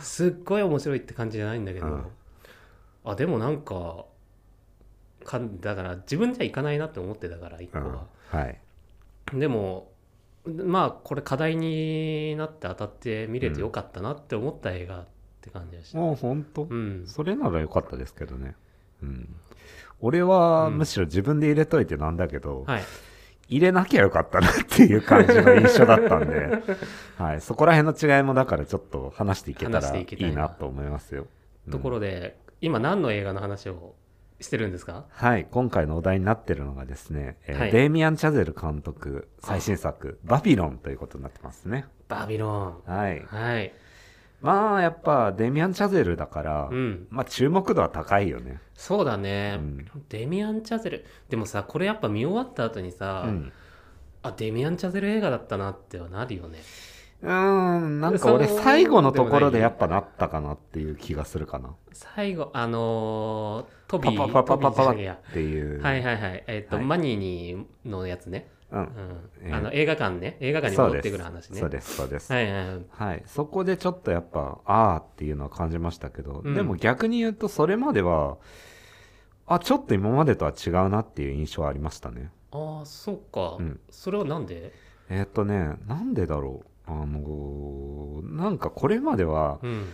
[0.00, 2.06] すっごい面白いって感じじゃないんだけど、うん。
[3.04, 4.04] あでもなんか
[5.24, 7.92] かだから自分じゃいかないなって思ってたから一個うん。
[7.92, 8.58] は、はい。
[9.34, 9.90] でも
[10.46, 15.06] まあこれ課題になって当たって見れてよかったなって思った映画っ
[15.42, 17.04] て感じでした、もう本当、うん。
[17.06, 18.54] それならよかったですけどね。
[19.02, 19.34] うん。
[20.00, 20.78] 俺はうん。
[20.78, 22.82] むしろ自分で入れといてなんだけど、はい
[23.48, 26.48] 入れなきゃよかったなっていう感じの印象だったんで、
[27.16, 31.26] はい、そこら辺の違いもだからちょっと話していけたらいていなと思いますよ。
[31.66, 31.72] うん。
[31.72, 33.94] ところで今何の映画の話を
[34.40, 35.06] してるんですか？
[35.10, 37.72] はい、今回のお題になってるのがですね、えーはい。
[37.72, 41.86] デイミアン・チャゼル監督最新作、バビロンということになってますね。
[42.08, 43.20] バビロはい。
[43.20, 43.24] ン。
[43.26, 43.72] はい
[44.40, 48.60] まあ、やっぱデイミアン・チャゼルだから、うんまあ注目度は高いよね。
[48.74, 53.52] そうだね、うんデミアン・チャゼルでもさこれやっぱ見終わった後にさ、うん。
[54.22, 56.58] あデミアン・チャゼル映画だったなってはなるよね
[57.22, 61.74] うーん、なんか俺最後のところでやっぱなったかなっていう気がするかな。
[61.92, 64.94] 最後あのートビーパパパパパパっ
[65.32, 65.82] ていう。
[65.82, 68.80] はいはいはいえっ、と、はいマニーにのやつね、うん。
[68.80, 68.88] うん。
[69.42, 69.56] えー。
[69.56, 70.36] あの映画館ね。
[70.40, 71.60] 映画館に戻ってくる話ね。
[71.60, 72.32] そうです、そうです。
[72.32, 72.80] はいはいはい。
[72.90, 76.54] はい、そこでちょっとやっぱああっていうのは感じましたけど、うん。
[76.54, 78.36] でも逆に言うとそれまでは
[79.46, 82.30] あちょっと今までとは違うなっていう印象はありましたね。
[82.52, 83.80] ああそうか、うん。
[83.90, 84.72] それはなんで？
[85.08, 86.90] えーっとねなんでだろう。
[86.90, 89.86] あのーなんかこれまではうん。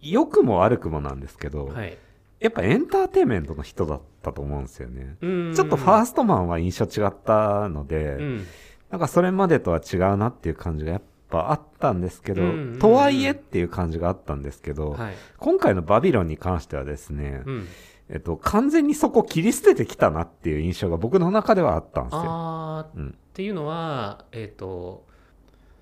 [0.00, 1.96] 良くも悪くもなんですけど、はい
[2.44, 5.16] やっぱエンターテインメントの人だったと思うんですよね。
[5.22, 5.54] うん。
[5.54, 8.46] ちょっとファーストマンは印象違ったので、うん。
[8.90, 12.48] なんかそれまでとは違うなっていう感じがやっぱあったんですけど、うん。
[12.48, 15.14] うんうんとはいえっていう感じがあったんですけど、はい。
[15.38, 17.66] 今回のバビロンに関してはですね、うん。
[18.10, 22.90] えっと、完全にそこ切り捨ててきたなっていう印象が僕の中ではあったんですよ。
[22.94, 23.18] うん。
[23.32, 25.06] ていうのはえっ、と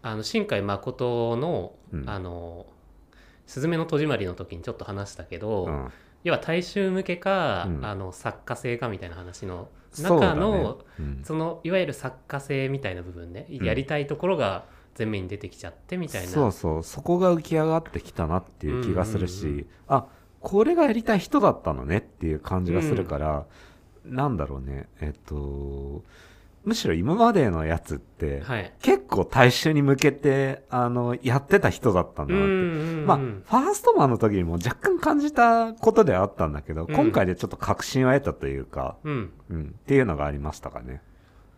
[0.00, 2.08] あの新海誠の、うん。
[2.08, 2.66] あの
[3.48, 5.92] 「すずめの戸締まり」の時にちょっと話したけど、うん。
[6.24, 7.84] 要は大衆向けか、うん。
[7.84, 9.68] あの作家性かみたいな話の
[9.98, 10.84] 中の
[11.24, 11.38] そ,、うん。
[11.38, 13.64] のいわゆる作家性みたいな部分ね、うん。
[13.64, 14.64] やりたいところが
[14.98, 16.28] 前面に出てきちゃってみたいな。
[16.28, 19.66] そうそう、そこが浮き上がってきたなっていう気がするし、うんうんうん。
[19.88, 20.06] あ、
[20.40, 23.46] これがやりたい人だったのねっていう感じがするから、
[24.04, 26.02] なんだろうね、えっと、
[26.64, 32.46] むしろ今までのやつって、はい結構大衆に向けて、あの、やってた人だったんだなって。
[33.04, 41.02] まあ、ファーストマンの時にも若干感じたことではあったんだけど、うん今回でちょっと確信を得たというか、うんうん、っていうのがありましたかね。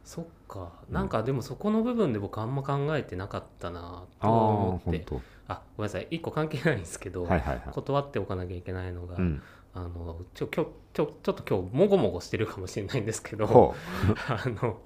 [0.04, 7.31] そっかなんかでもそこの部分で僕あんま考えてなかったなとは思ー、って本あごめんなさい一個関係ないんですけど、当。
[7.31, 7.72] はいはいはい。
[7.72, 9.43] 断っておかなきゃいけないのが、うん。
[9.74, 13.74] あのちょ今日ちょちょっと今日もごもごしてるかもしれないんですけどほ
[14.28, 14.80] あの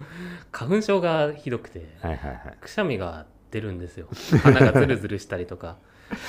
[0.50, 1.82] 花粉症がひどくてう。
[2.00, 2.58] はいはいはい。
[2.60, 4.08] くしゃみが出るんですよ
[4.42, 5.76] 鼻がズルズルしたりとか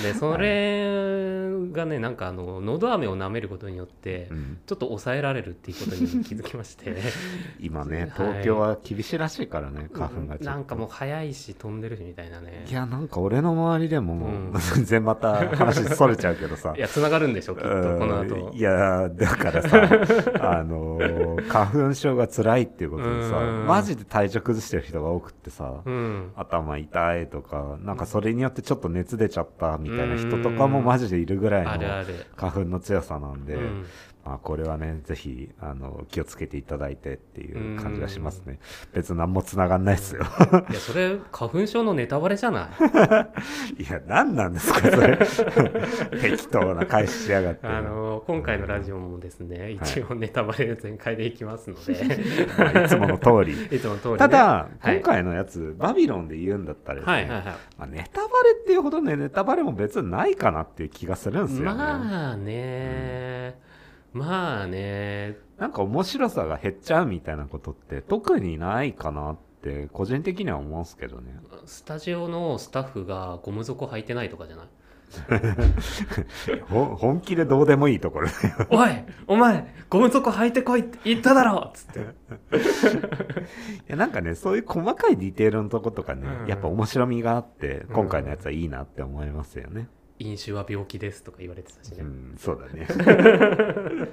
[0.01, 6.95] でそれがねなんかあののど飴を舐めることによってうん、ちょっと抑えられるっていうことに気づきまして。
[7.59, 8.09] 今ね、はい。
[8.11, 10.37] 東京は厳しいらしいからね、花粉が。
[10.39, 12.65] なんかもう早いし飛んでるしみたいなね。
[12.67, 14.53] いや、なんか俺の周りでももう、うん。
[14.75, 16.73] 全然また話それちゃうけどさ。
[16.77, 17.73] いや繋がるんでしょきっとこ
[18.05, 18.35] の後。
[18.35, 19.81] うんいや、だからさ、
[20.41, 26.31] あのー花粉症が辛いっていうことでさうん、マジで体調崩してる人が多くってさ、うん。
[26.35, 32.03] 頭痛いとか、なんかそれによってちょっと熱出ちゃったみたいな人とかもマジでいるぐらいの
[32.35, 33.81] 花粉の強さなんで、うん。
[33.81, 33.89] ま
[34.25, 38.59] あこれはね、ぜひ、あの、気をつけていただいてっていう感じがしますね。
[38.93, 40.23] 別に何も繋がんないですよ。
[40.69, 42.69] いやそれ花粉症のネタバレじゃな
[43.77, 43.81] い？
[43.81, 45.17] いや、何なんですか、それ。
[46.21, 47.65] 適当な返ししやがって。
[47.67, 53.53] あの今回のラジオもですね一応ネタバレ全開でいきますので、まあいつもの通り。
[53.75, 61.75] いつもの通り、 ね、ただ、はい今回のやつ、バビロンで言うんだったらですね、はいはいはいまあ、ネタバレっていうほどね、ネタバレも別にないかなっていう気がするんですよね。
[61.77, 63.57] まあね、
[64.13, 71.35] まあねなんか面白さが減っちゃうみたいなことって特にないかなって個人的には思うんですけどね。
[71.65, 74.67] スタジオのスタッフがゴム底履いてないとかじゃない？
[76.69, 78.33] ほ本気でどうでもいいところで。
[78.69, 78.89] おい
[79.27, 82.03] お前ゴム底履いてこいって言っただろっつって い
[83.87, 89.87] やなんかね、そういう細かいディテールのとことかね、うんやっぱ面白みがあって、今回のやつはいいなって思いますよね。
[90.19, 92.87] 飲酒は病気ですとか言われてたしね、うんそうだね。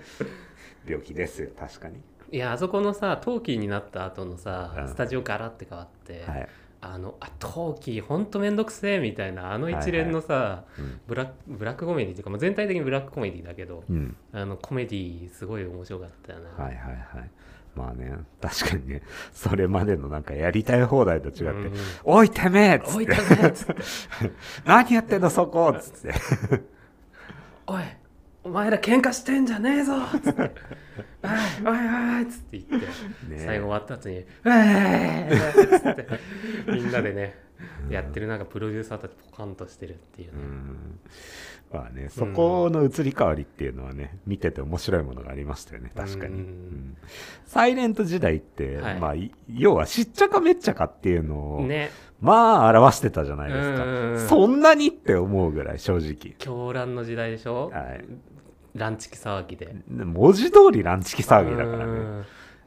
[0.87, 2.01] 病気ですよ確かに。
[2.33, 4.89] いやあそこのさ陶器になった後のさ、うん。
[4.89, 6.49] スタジオガラって変わって、はい、
[6.81, 11.01] あのあ陶器ほんとめんどくせえみたいなあの一連のさ、うん。
[11.07, 17.31] ブラックブラックコメディっていうか、まあ、全体的にブラックコメディだけどうん、あのコメディすごい面白かったよね、はいはいはい
[17.77, 19.03] まあね確かにね
[19.33, 21.73] それまでのなんかやりたい放題と違って「うん
[22.05, 23.75] おいてめえ!」っつおいってたねっつって
[24.65, 26.15] 「何やってんのそこ!」っつって。
[27.69, 27.83] おい
[28.45, 30.53] お前ら喧嘩してんじゃねえぞっつって。
[31.65, 32.87] おいおいおいっつって言って、
[33.29, 36.07] ね最後終わった後に「うえーっつって。
[36.71, 37.46] みんなでね
[37.91, 41.01] やってるなんかプロデューサーたちポカンとしてるっていううね、ん。
[41.73, 46.41] まあねそこの移り変わりっていうのはね見てて面白いものがありましたよね確かに、うん。
[46.41, 46.97] うん。
[47.47, 48.99] サイレント時代って、はい。
[48.99, 51.91] まあい要はしっちゃかめっちゃかっていうのを、ね。
[52.21, 54.29] まあ表してたじゃないですか、うん。
[54.29, 56.35] そんなにって思うぐらい正直。
[56.39, 58.05] 狂乱の時代でしょ、はい。
[58.75, 59.75] ランチキ騒ぎで。
[59.89, 62.25] 文字通りランチキ騒ぎだからね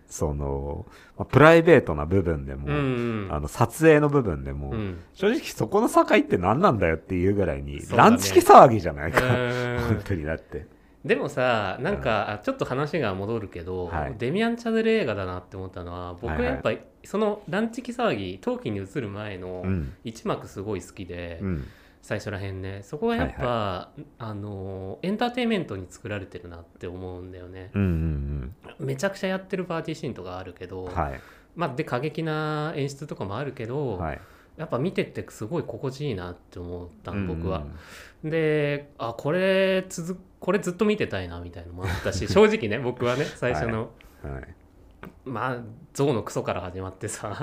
[0.10, 0.86] その、
[1.18, 3.34] まあプライベートな部分でも、うんうん。
[3.34, 5.00] あの撮影の部分でも、うん。
[5.14, 7.82] 正直そこの境って何なんだよっていうぐらいに、ね。
[7.92, 9.80] ランチキ騒ぎじゃないか、うん。
[9.80, 10.66] 本当にだって。
[11.06, 14.16] でもさなんか、あちょっと話が戻るけど、はい。
[14.18, 16.54] デミアン・チャゼル映画だなって思ったのは僕ははいはい。
[16.54, 16.72] やっぱ、
[17.06, 19.94] そのランチキ騒ぎ陶器に移る前のうん。
[20.04, 21.68] 一幕すごい好きで、うん
[22.10, 22.80] 最初らへんね。
[22.82, 27.70] そこはやっぱ、あのエンターテインメントに作られてるなって思うんだよね。
[27.76, 31.22] うんうんめちゃくちゃやってるパーティーシーンとかあるけど、うんはい。
[31.56, 34.22] まあ、で過激な演出とかもあるけど、はい。
[34.58, 37.64] やっぱ見ててすごい心地いいなって思ったの僕は
[38.24, 38.32] う、ん。
[38.32, 43.92] であこれ続これずっと見てたいなみたいなのもあったし 正直ね僕はね最初の、
[44.24, 44.56] はい
[45.26, 45.58] まあ
[45.94, 47.36] 象のクソから始まってさ。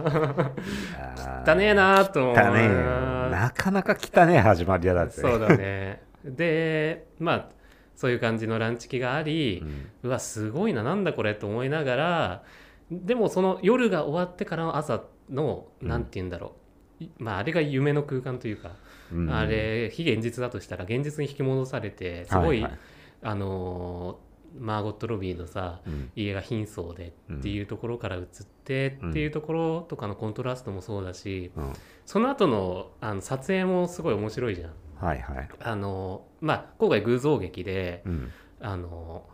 [1.47, 2.65] 汚ねえなーと思う汚ねえ。
[2.65, 5.21] よなかなか汚ねえ始まりやだって。
[5.21, 6.03] そうだね。
[6.25, 7.49] でまあ
[7.95, 9.87] そういう感じのランチ機がありう、ん。
[10.05, 12.43] うわすごいななんだこれと思いながら
[12.91, 15.89] でもその夜が終わってからの朝のうん。
[15.89, 16.55] なんて言うんだろ
[17.01, 18.73] う、いまああれが夢の空間というか、
[19.13, 19.31] うん。
[19.33, 22.75] あれ非現実だとしたら現実に引き戻されてすごい、はは
[23.23, 24.26] あのー
[24.59, 26.11] マーゴット・ロビーのさうん。
[26.17, 28.25] 家が貧相でっていうところから移っ
[28.65, 31.73] てっていうところとかのコントラストもそうだし、うん。
[32.05, 34.73] その後のあの撮影もすごい面白いじゃん。
[34.97, 35.49] はいはい。
[35.61, 38.33] あのまあ今回偶像劇でうん。
[38.61, 39.27] あの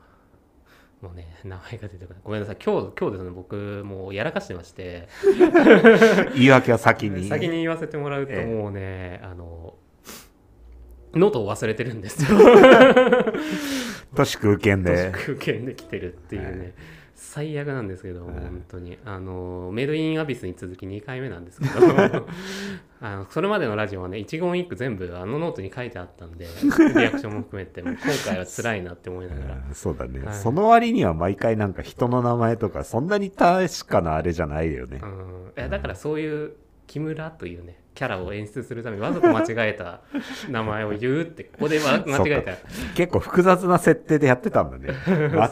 [1.00, 2.22] もうね名前が出てこない。
[2.22, 2.56] ごめんなさい。
[2.64, 5.08] 今日今日ですね僕もうやらかしてまして。
[6.34, 7.26] 言い訳は先に。
[7.28, 8.54] 先に言わせてもらうとええ。
[8.54, 9.74] もうね、あの
[11.14, 12.38] ノートを忘れてるんですよ。
[14.14, 15.12] 都市空間で。
[15.12, 16.72] 空間で来てるっていうね、はい。
[17.14, 18.34] 最悪なんですけど、はい。
[18.34, 18.98] 本当に。
[19.04, 21.72] あのメイドインアビスに続き2回目なんですけど。
[23.04, 26.46] あのそれまでのラジオはね一言一句全部あのノートに書いてあったんで
[26.94, 29.54] リアクションも含めて今回は辛いなって思いながら。
[29.56, 30.34] うんそうだね、はい。
[30.34, 36.52] その割には毎回なんか人の名前とかそんなに確かなあれじゃないよね、うん、いやだからそういう
[36.86, 40.00] 木村というねキャラを演出するためにわざと間違えた
[40.48, 42.52] 名前を言うってここでは間違えた。
[42.94, 44.94] 結構複雑な設定でやってたんだね。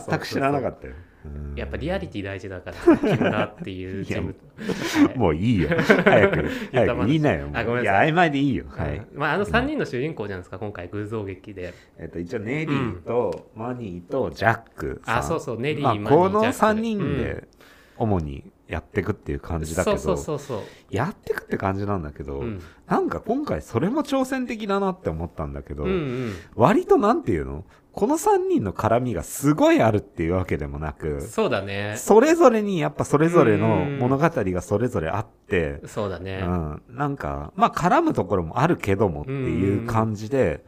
[0.08, 0.94] 全く知らなかったよ。
[1.26, 1.54] うん。
[1.54, 4.34] やっぱリアリティ大事だからさ木村っていう人物
[5.06, 5.68] はいもういいよ。
[5.68, 7.56] 早く早く言いなよもう。
[7.56, 8.06] あごめんなさい。
[8.06, 8.64] や曖昧でいいよ。
[8.70, 11.74] はい、うんまああの3人の主人公じゃないですか今回偶像劇で。
[11.98, 15.18] えっと一応ネリーとマニーとジャックさん。
[15.18, 17.48] あそうそうネリーまあ、マニーこのジャック3人で
[17.98, 20.62] 主にやっていくっていう感じだけど、そうそうそうそう。
[20.90, 22.62] やっていくって感じなんだけど、うん。
[22.86, 26.34] なんか今回それも挑戦的だなって思ったんだけど、うんうん。
[26.54, 27.64] 割となんていうの？
[27.92, 31.96] この3人の絡みがすごいあるっていうわけでもなくそうだね。
[31.98, 36.44] それぞれにやっぱそれぞれの物語がそれぞれあって、そうだね。
[36.46, 40.64] うん、なんかまあ絡むところもあるけどもっていう感じで、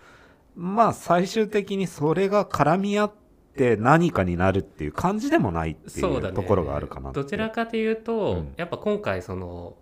[0.56, 3.22] まあ最終的にそれが絡み合って
[3.56, 7.21] 何かになるっていう感じでもないっていそうところがあるかなって。
[7.21, 8.54] どちらかというと、うん。
[8.56, 9.76] やっぱ今回その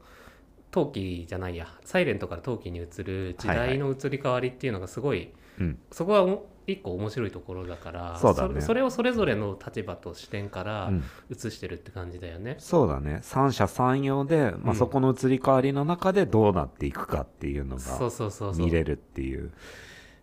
[0.70, 1.68] 陶器じゃないや。
[1.84, 5.78] サイレントから陶器に移る時代の移り変わりっていうのがすごい、うん。
[5.92, 8.60] そこはお一個面白いところだからそうだね。
[8.60, 11.04] それをそれぞれの立場と視点からうん。
[11.30, 12.56] 映してるって感じだよね。
[12.58, 13.20] そうだね。
[13.22, 14.76] 三者三様で、まあ、うん。
[14.76, 18.64] そこの移り変わりの中でどうなっていくかっていうのがそうそうそうそう。
[18.64, 19.52] 見れるっていう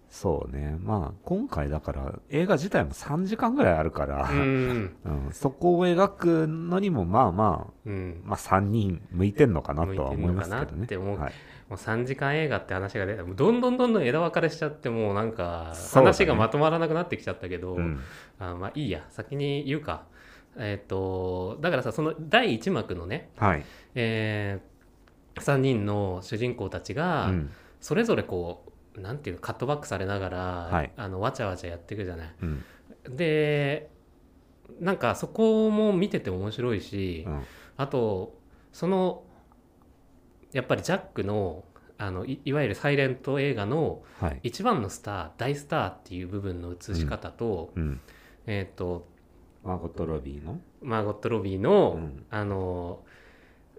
[0.09, 0.77] そうね。
[0.81, 5.29] まあ今回だから映画自体も3時間ぐらいあるから、うん、 うん。
[5.31, 10.83] そこを描くのにもまあまあうん、まあ3人向いてんのかなとは思いますけどね。
[10.85, 11.19] って思う。
[11.19, 11.33] はい、
[11.69, 17.99] もう3時間映画って話が出たどんどんどんどん枝分かれしちゃってもうなんか話がまとまらなくなってきちゃったけど、うん。
[18.39, 19.05] あまあいいや。
[19.09, 20.03] 先に言うか。
[20.59, 23.65] えっ、とだからさその第1幕のね、はい。
[23.95, 24.59] え
[25.35, 27.51] 3人の主人公たちが、うん。
[27.79, 28.66] それぞれこう
[28.97, 30.91] なんていうのカットバックされながら、はい。
[30.97, 32.35] あのわちゃわちゃやっていくじゃない。
[32.41, 32.63] うん。
[33.15, 33.89] で
[34.79, 37.43] なんかそこも見てて面白いし、うん。
[37.77, 38.37] あと
[38.73, 39.23] その
[40.51, 41.63] やっぱりジャックの
[41.97, 44.39] あのいいわゆるサイレント映画のはい。
[44.43, 47.99] 一番のスター大スターっていう部分の映し方と,、うん。
[48.45, 49.07] えっ、と
[49.63, 50.59] マーゴット・ロビーの？
[50.81, 52.25] マーゴット・ロビーの、うん。
[52.29, 53.03] あの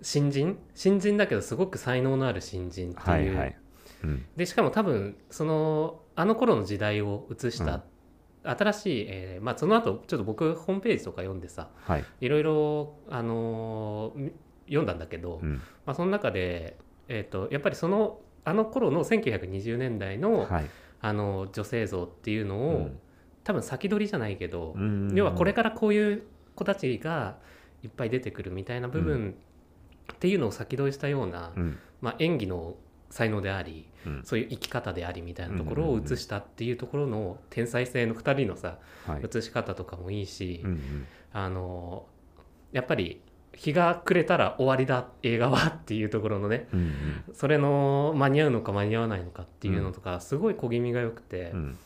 [0.00, 0.58] 新人？
[0.74, 3.56] 新人だけどすごく才能のある新人っていう、はいはい
[4.04, 4.24] うん。
[4.36, 7.84] でしかも多分そのあの頃の時代を映した
[8.44, 12.04] 新しい、えーまあ、その後ちょっと僕ホームページとか読んでさはい。
[12.20, 14.12] いろいろ、あの
[14.66, 15.56] 読んだんだけど、うん。
[15.86, 16.78] まあ、その中で、
[17.08, 20.66] えー、とやっぱりそのあの頃の1920年代の,、はい。
[21.00, 22.98] あの女性像っていうのを、うん。
[23.44, 25.12] 多分先取りじゃないけど、うん。
[25.14, 26.22] 要はこれからこういう
[26.54, 27.38] 子たちが
[27.82, 29.36] いっぱい出てくるみたいな部分
[30.12, 31.78] っていうのを先取りしたような、うん。
[32.00, 32.76] まあ、演技の
[33.10, 34.22] 才能であり、うん。
[34.24, 39.22] そういう生き方でありみたいなところを映したっていうところの天才性の2人のさはい。
[39.24, 41.06] 映し方とかもいいし、うんうん。
[41.32, 42.06] あの
[42.72, 43.20] やっぱり
[43.54, 47.24] 日が暮れたら終わりだ映画はっていうところのねうんうん。
[47.34, 51.78] それの間に合うのか間に合わないのかっていうのとかすごい小気味が良くて、うん。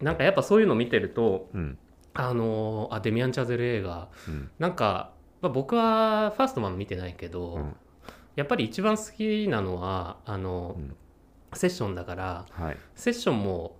[0.00, 1.78] なんかやっぱそういうの見てるとうん。
[2.16, 4.50] あのあデミアン・チャゼル映画うん。
[4.58, 7.76] なんか、まあ、僕はファーストマン見てないけど、うん
[8.36, 10.96] やっぱり一番好きなのはあの、うん。
[11.56, 12.76] セッションだからはい。
[12.94, 13.76] セッションも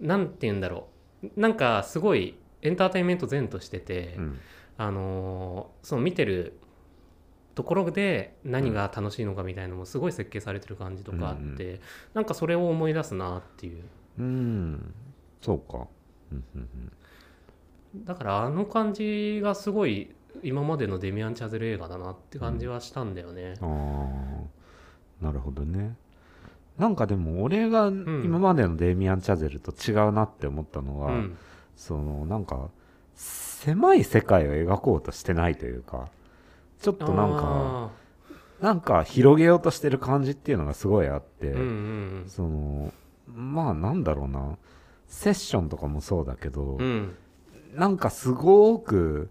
[0.00, 0.88] なんて言うんだろ
[1.22, 1.40] う。
[1.40, 4.38] なんかすごいエンターテインメント前としてて、うん。
[4.78, 6.58] あのーその見てる
[7.54, 11.80] ところで何が楽しいのかみたいなのもすごい設計されてる感じとかあって、うん
[12.14, 13.82] なんかそれを思い出すなっていう。
[14.18, 14.94] うん。
[15.42, 15.86] そうか。
[16.32, 16.92] うんうん。
[18.04, 23.54] だからあの感じがすごい今までのデミアン・チャゼル映画だなって感じはしたんだよね。
[23.60, 23.68] うん。
[23.68, 24.06] あ
[25.22, 25.96] あなるほどね。
[26.78, 28.22] なんかでも俺がん。
[28.24, 31.36] 今までのデイミアン・チャゼルと違うなって思ったのは、うん。
[31.76, 32.68] そのなんか
[33.14, 36.08] 狭い世界を描こうとしてないというか
[36.80, 37.90] ちょっとなんかあ
[38.60, 42.24] なんか広げようとしてる感じっていうのがすごいあって、ーうんうん。
[42.28, 42.92] その
[43.26, 44.56] まあなんだろうな。
[45.08, 47.16] セッションとかもそうだけど、うん
[47.72, 47.78] うん。
[47.78, 49.30] なんかすごく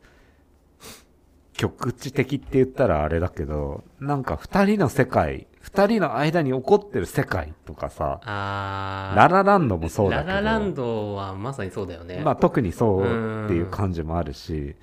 [1.57, 10.29] 局地的って言ったらあれだけどなんか二人の世界二人の間に起こってる世界とかさララランドもそうだけど。
[10.29, 12.21] ララランドはまさにそうだよね。
[12.23, 14.75] まあ特にそうっていう感じもあるし、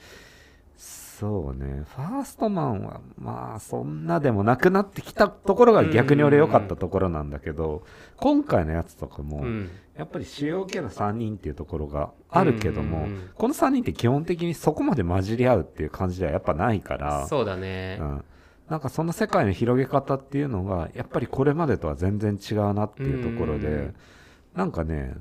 [0.76, 7.82] そうね、ファーストマンはまあそんなでもなくなってきたところが逆に俺良かったところなんだけど、
[8.16, 13.04] 今回のやつとかも、うんやっぱり主要キャラ3人っていうところがあるけども、うん。
[13.04, 17.98] うんうんこの3人って基本的にそこまで混じり合うっていう感じではやっぱないから、そうだね。
[18.00, 18.24] うん、
[18.68, 23.94] なんかその世界の広げ方っていうのがやっぱりこれまでとは全然違うなっていうところで、うんうんうん。
[24.54, 25.14] なんかね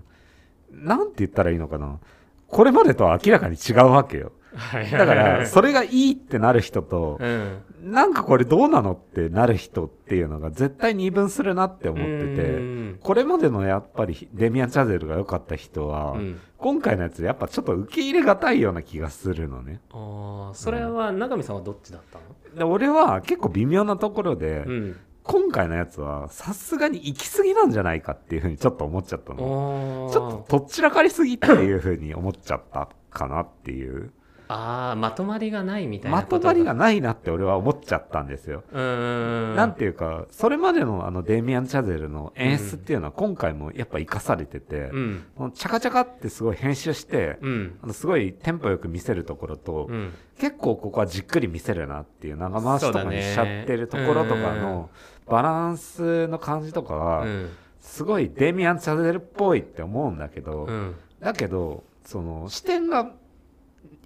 [0.71, 1.99] なんて言ったらいいのかな。
[2.47, 4.31] これまでとは明らかに違うわけよ。
[4.55, 4.89] はい。
[4.89, 12.97] だから それがいいってなる人とうんなんかこれどうなのってなる人っていうのが絶対二分するなって思ってうてん。
[13.01, 16.39] これまでのやっぱりデミアン・チャゼルが良かった人は、うん。
[16.57, 19.81] 今回のやつやっぱちょっと受け入れがたいような気がするのね。
[19.91, 22.57] あーそれは永見さんはどっちだったの？
[22.57, 24.95] で俺は結構微妙なところで、うん。
[25.23, 30.09] 今回のやつはさすがに行き過ぎなんじゃないかっていうふうにちょっと思っちゃったの。
[30.11, 34.11] ちょっととっちらかりすぎっていうふうに思っちゃったかなっていう
[34.47, 45.25] ああまとまりがないみたいなまこととまりがないなって俺は思っちゃったんですよ、うーんなんていうかそれまでのあのデミアン・チャゼルの演出っていうのは今回もやっぱ生かされてて、うん。
[45.35, 47.79] このチャカチャカってすごい編集して、うん。
[47.81, 50.13] あのすごいテンポよく見せるところと、うん。
[50.37, 54.89] 結構ここはじっくり見せるなっていう長回しとかにしちゃってるところとかの
[55.27, 57.49] バランスの感じとかうはん。
[57.79, 60.95] すごいデミアン・チャゼルっぽいって思うんだけど、うん。
[61.19, 63.11] だけどその視点が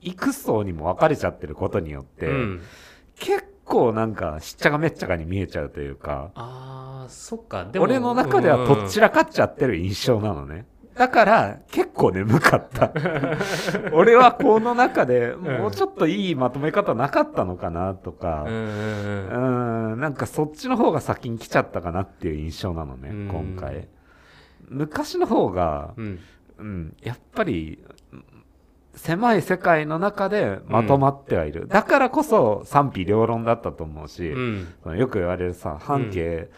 [0.07, 2.61] 幾層にも分かれちゃってることによって、うん
[3.19, 10.65] 結構なんかしっちゃかめっちゃかに見えちゃうというかああそっかでも俺の中ではとっちらかっちゃってる印象なのね。
[10.95, 12.91] だから結構眠かった。
[13.93, 23.87] 俺はこの中でもうちょっといいまとめ方なかったのかなとか、うんうんなんかそっちの方が先に来ちゃったかなっていう印象なのね、うん今回。
[24.69, 26.19] 昔の方が、うん
[26.57, 27.79] うん、やっぱり、
[28.97, 31.67] 狭い世界の中でまとまってはいる。
[31.67, 34.97] だからこそ賛否両論だったと思うし、うん。
[34.97, 36.49] よく言われるさ、半径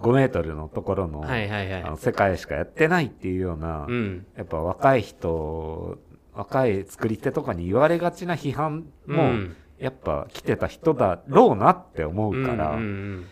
[0.00, 4.26] 5メートルのところの,、あの世界しかやってないっていうような、うん。
[4.36, 5.98] やっぱ若い人、
[6.34, 9.56] 若い作り手とかに言われがちな批判も、うん。
[9.78, 13.26] やっぱ来てた人だろうなって思うから、うんうん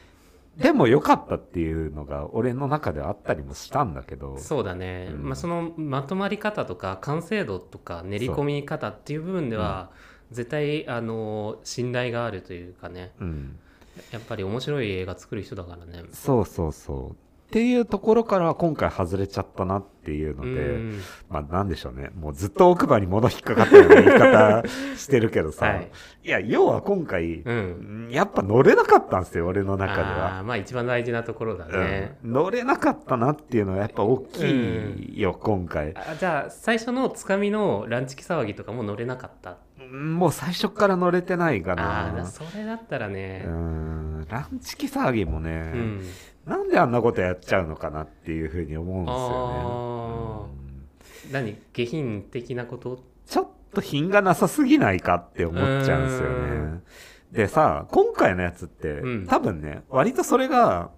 [0.57, 4.39] でも良かったっていうのが俺の中ではあったりもしたんだけど。
[4.39, 5.25] そうだね、うん。
[5.25, 9.91] まあ、そのまとまり方とか完成度とか練り込み方っていう部分では
[10.31, 13.13] 絶対あの信頼があるというかね。
[13.21, 13.59] うん、
[14.11, 16.05] やっぱり面白い映画作る人だからね。
[16.13, 21.01] そうそうそうっていうところから今回外れちゃったなっていうのうで、ん。
[21.31, 22.11] まあなんでしょうね。
[22.19, 24.63] もうずっと奥歯に物引っかかったような言い方
[24.97, 25.91] してるけどさ、はい。
[26.25, 28.09] い、や要は今回、うん。
[28.11, 30.39] やっぱ乗れなかったんですよ俺の中では。
[30.39, 35.95] あーまあ一番大事なところだね、うん、乗れなかったなっていうのはやっぱ大きいよ、今回。
[35.97, 39.59] あじゃあ最初のつかみのランチキ騒ぎとかも乗れなかった？
[39.79, 43.45] うんもう最初から乗れてないかああなそれだったらね。
[43.47, 44.27] うん。
[44.29, 46.03] ランチキ騒ぎもね、うん
[46.47, 49.61] なんであんなことやっちゃうのかなっていうふうに思うんですよね。
[49.65, 50.47] あ
[51.29, 51.57] うん何？
[51.73, 53.03] 下品的なこと？
[53.27, 56.83] ちょっと品がなさすぎないかって思っちゃうんですようねん。
[57.33, 59.27] でさ、今回のやつって、うん。
[59.27, 60.91] 多分ね、割とそれが、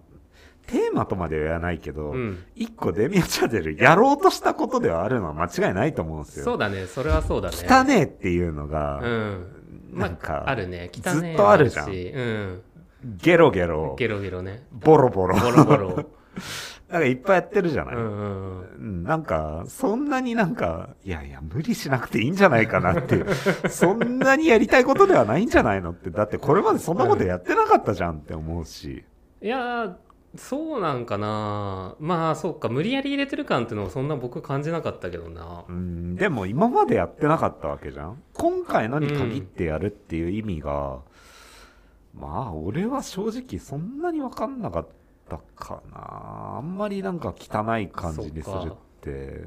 [0.67, 2.43] テーマとまでは言わないけど、うん。
[2.55, 6.45] 一個デミアンチャゼルやろうとしたことではあるのは間違いないと思うんですよ。
[6.45, 6.85] そうだね。
[6.85, 7.57] それはそうだね。
[7.67, 9.55] 汚ねえっていうのが、うん。
[9.91, 10.91] まなんかああるね。
[10.93, 11.91] 汚ねずっとあるじゃん。
[11.91, 12.61] しうん
[13.03, 14.63] ゲロゲロ、ゲロゲロね。
[14.71, 16.05] ボロボロ、ボロボロ。
[16.89, 17.95] なんかいっぱいやってるじゃない？
[17.95, 18.61] うんうんうん。
[18.61, 19.03] うん。
[19.03, 23.23] なんか、そんなになんか、いやいや、無理しなくていいんじゃないかなって。
[23.69, 29.03] そんなにやりたいことではないんじゃないのって、だってこれまでそんなことやってなかったじゃんって思うし。
[29.41, 29.93] いやー
[30.35, 31.95] そうなんかな。
[31.99, 32.69] まあそうか。
[32.69, 35.63] 無理やり入れてる感っていうのはそんな僕感じなかったけどな。
[35.67, 38.21] うん、でも今までやってなかったわけじゃん。
[38.33, 40.99] 今回のに限ってやるっていう意味が、
[42.19, 44.87] まあ、俺は正直そんなに分かんなかっ
[45.29, 46.57] たかな。
[46.57, 49.45] あんまりなんか汚い感じにするって、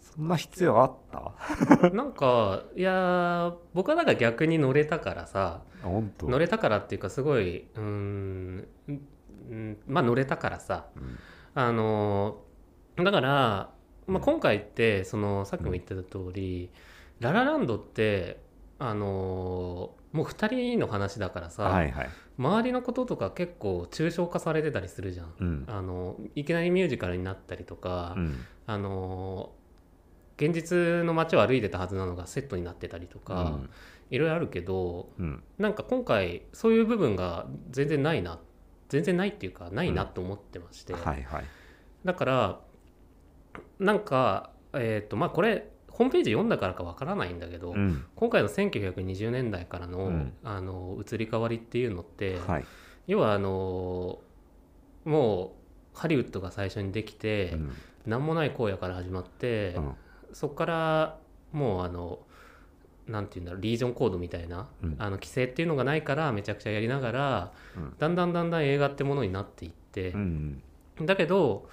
[0.00, 1.90] そんな必要あった？
[1.90, 5.62] なんかいやー僕はなんか逆に乗れたからさ。
[6.28, 8.92] 乗れたからっていうかすごいうーんう
[9.54, 10.86] んまあ乗れたからさ。
[10.96, 11.02] うん。
[11.54, 13.70] あのーだから、
[14.06, 16.70] まあ、今回ってそのさっきも言ってた通り、
[17.20, 18.40] ララランドって
[18.78, 22.10] あのーもう2人の話だからさ、はいはい。
[22.38, 25.34] 周りのこととか結構抽象化されてたりするじゃん。
[25.38, 25.64] うん。
[25.68, 28.44] あのいきなりミュージカルになったりとか、うん。
[28.66, 29.52] あの
[30.38, 33.58] 現実の街を歩いてたはずなのがセットになってたりとか、
[34.10, 35.42] いろいろあるけどうん。
[35.58, 38.38] なんか今回そういう部分が全然ないな
[38.88, 41.44] 全然ないっていうかないなと思ってまして、はいはい。
[42.06, 42.60] だから
[43.78, 48.04] なんかえっ、とまあこれホームページ読んだからかわからないんだけど、うん。
[48.16, 52.64] 今回の1920年代からの,、うんあの移り変わりっていうのって、はい。
[53.06, 54.18] 要はあの
[55.06, 55.54] も
[55.94, 57.72] うハリウッドが最初にできて、うん。
[58.06, 59.92] 何もない荒野から始まって、うん
[60.32, 61.18] そこから
[61.52, 62.18] もうあの
[63.06, 70.62] なんて言うんだろうリージョンコードみたいな、うんあの規制っていうのがないからめちゃくちゃやりながら、うんだんだんだんだん映画ってものになっていってう、ん。
[71.00, 71.70] だけど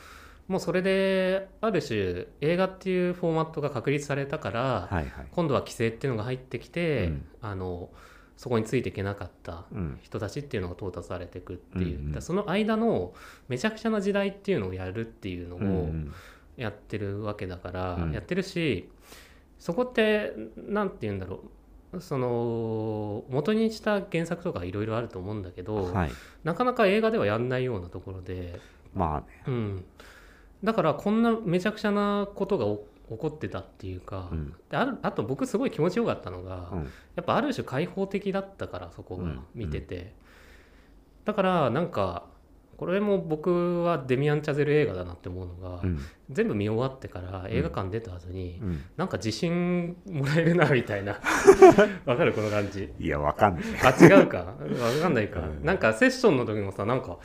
[0.47, 5.09] もうそれである種映画っていうフォーマットが確立されたから、はいはい。
[5.31, 7.89] 今度は規制っていうのが入ってきて、うんあの
[8.35, 9.99] そこについていけなかったうん。
[10.01, 13.13] 人たちっていうのが淘汰されていくっていう、うんうんその間の
[13.47, 16.13] めちゃくちゃな時代っていうのをやるっていうのを、うん。
[16.55, 18.87] やってるわけだから、うんやってるし
[19.57, 21.43] そこって何て言うんだろ
[21.93, 26.11] うその元にした原作とかいろいろあると思うんだけど、はい。
[26.43, 28.59] なかなか映画ではやんないようなところで、
[28.93, 29.43] まあね。
[29.47, 29.85] うん、
[30.63, 34.53] だからこんなめちゃくちゃなことがお起こってたっていうか、うん。
[34.69, 36.83] であるあと僕すごい気持ちよかったのが、うん。
[37.15, 40.13] やっぱある種開放的だったからそこがうん見てて、
[41.25, 42.25] だからなんか
[42.77, 45.99] これも僕はデミアン・チャゼル映画だなって思うのが、うん。
[46.31, 48.81] 全部見終わってから映画館出た後に、うん。
[48.97, 51.19] なんか自信もらえるなみたいな
[52.05, 53.63] わかるこの感じいや、わかんない。
[53.83, 54.53] あ違うかわ
[55.01, 57.17] かんないか、うんなんかセッションの時もさなんか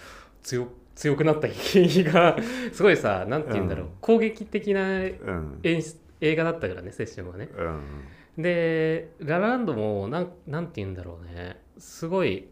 [0.42, 0.68] 強
[0.99, 2.37] 強くなった日が
[2.75, 3.93] すごいさなんて言うんだろう、うん。
[4.01, 5.61] 攻撃的なうん。
[5.63, 7.49] 演出映画だったからねセッションはね。
[7.57, 8.43] うん。
[8.43, 11.61] でララランドもなんなんて言うんだろうね。
[11.79, 12.49] すごい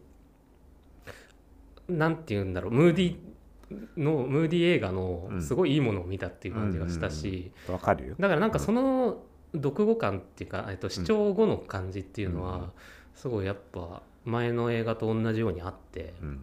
[1.89, 2.71] なんて言うんだろう。
[2.71, 3.17] ムーディ
[3.97, 5.41] のムーディ映画のうん。
[5.41, 8.15] すごいいいものを見たっていう感じがしたし、わかるよ。
[8.17, 12.71] だからなんかその読後感っていうか、えっと、視聴後の感じっていうのは、うん
[13.17, 16.39] すごいやっぱ前の映画と同じようにあって、うん。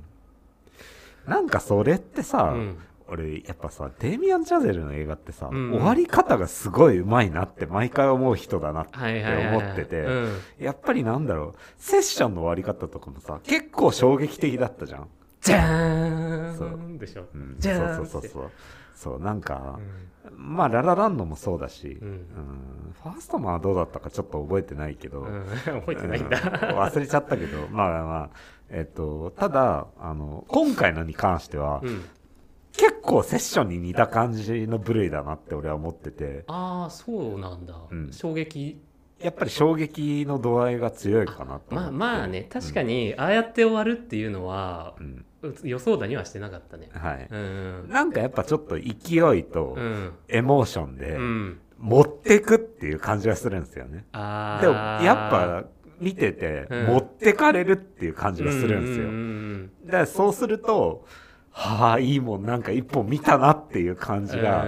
[1.26, 2.78] なんかそれってさ、うん。
[3.06, 5.72] 俺やっぱさデイミアン・チャゼルの映画ってさ、うん。
[5.72, 10.38] 終わり方がすごいうまいなって毎回思う人だなって思っててうん。
[10.58, 15.08] やっぱりなんだろうセッションの終わり方とかもさ結構衝撃的だったじゃん。
[15.42, 16.68] じゃーそう。
[16.70, 17.26] んでしょ。
[17.34, 18.50] うん、じゃーんそうそうそうそう
[18.94, 19.78] そうなんか
[20.24, 20.36] う、ん。
[20.56, 22.08] まあララランドもそうだし、うん。
[22.08, 22.94] うん。
[23.02, 25.44] ファーストマンはどうだったかちょっと覚えてないけど、うん。
[25.64, 26.38] 覚えてないんだ。
[26.38, 26.42] う
[26.74, 26.78] ん。
[26.78, 28.30] 忘れちゃったけど まあまあ
[28.70, 32.04] えっとただあの今回のに関しては、うん。
[32.76, 38.80] 結構セッションに似た感じの部類だなって俺は思っててああそうなんだ、うん衝撃
[39.24, 45.24] やっぱり衝撃の度合いが強いかなとまあまあね確かにああやって終わるっていうのはうん、
[45.62, 46.88] 予想だにはしてなかったね。
[46.92, 47.86] はい、うん。
[47.88, 50.12] なんかやっぱちょっと勢いとうん。
[50.28, 51.60] エモーションでうん。
[51.78, 55.64] 持ってくっていう感じがするんですよね、ああでもやっぱ
[56.00, 56.86] 見ててうん。
[56.86, 59.70] 持ってかれるっていう感じがするんですよ、うんうん。
[59.86, 61.06] だからそうすると
[61.56, 64.66] はあいいもんなんか一本見たなっていう感うんじが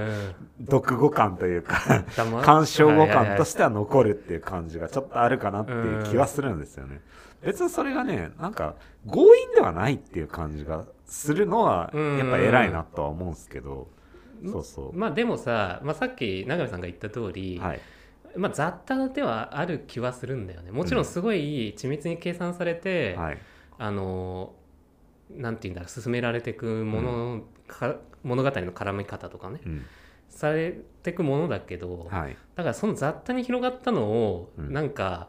[0.65, 2.05] 読後感というか
[2.43, 7.01] 鑑賞後はいはいはい感としては残るっていう感じがちょっとあるかなっていう気はするんですよね。
[7.43, 13.89] 別にそれがねなんか強引ではないっていう感じがするのはうんやっぱ偉いなとは思うんですけど、
[14.45, 17.63] そうそまあでもさ、まあ、さっき永見さんが言った通り、う。
[17.63, 17.81] はい。
[18.37, 23.39] まあ、雑多ではある気はするんだよねもちろんすごい緻密に計算されて、はい。
[23.79, 24.53] あの
[25.31, 29.61] なんて言うんだろう進められていくもの、か物語の絡み方とかね。
[29.65, 29.85] うん。
[30.29, 32.37] されていくものだけど、はい。
[32.55, 34.73] だからその雑多に広がったのを、うん。
[34.73, 35.29] なんか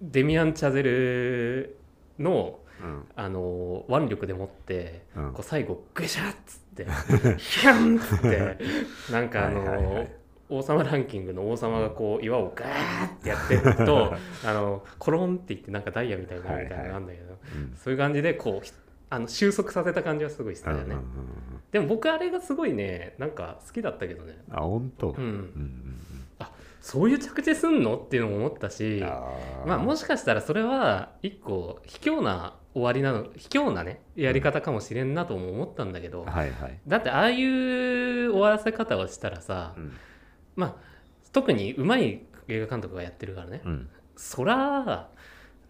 [0.00, 1.76] デミアン・チャゼル
[2.18, 3.04] のうん。
[3.16, 5.32] あの腕力でもって、うん。
[5.32, 6.86] こう最後グシャッつって
[7.38, 8.58] ヒャンっつって
[9.12, 10.12] なんかあの、はいはいはい
[10.50, 17.74] 王様ランキングの王様がこう岩をガーってやってるとあのコロンっていってなんかダイヤみたいになるみたいなのがあるんだけど、うん。
[17.76, 18.72] そういう感じでこうひ
[19.10, 21.02] あの収束させた感じはすごいしたよね、うんうんうん
[21.70, 25.10] でも僕あれがすごいねなんか好きだったけどねあ本当？
[25.10, 26.00] ううんん
[26.80, 27.98] そういう着地すんの？
[27.98, 29.04] っていうのも思ったし
[29.66, 36.80] まあもしかしたらそれは一個卑怯な終わりなの卑怯なねやり方かもしれんなとも思ったんだけど、はいはい。
[36.86, 39.92] だってああいう終わらせ方をしたらさ、うん。
[40.56, 40.74] まあ
[41.32, 43.90] 特にうまい映画監督がやってるからね、うん。
[44.16, 45.10] そら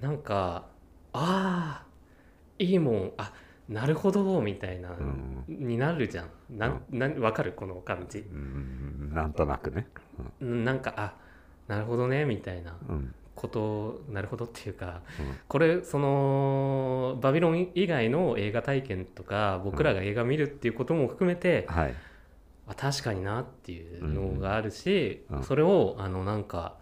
[0.01, 0.67] なんか
[1.13, 1.87] ああ
[2.59, 3.13] いいもん。
[3.17, 3.33] あ
[3.69, 5.45] なるほどみたいな、うん。
[5.49, 6.29] になるじゃん。
[6.51, 7.53] なんなんわかる？
[7.53, 8.21] この感じ。
[8.21, 9.87] うんなんとなくね。
[10.41, 11.15] なんかあ
[11.67, 13.15] なるほどねみたいなうん。
[13.35, 15.37] ことなるほどっていうか、うん。
[15.47, 21.95] これそのバビロン以外の映画体験とか僕らが映画見るっていうことも含めて、はい。
[22.67, 25.43] あ確かになっていうのがあるし、うん。
[25.45, 26.79] それをあのなんか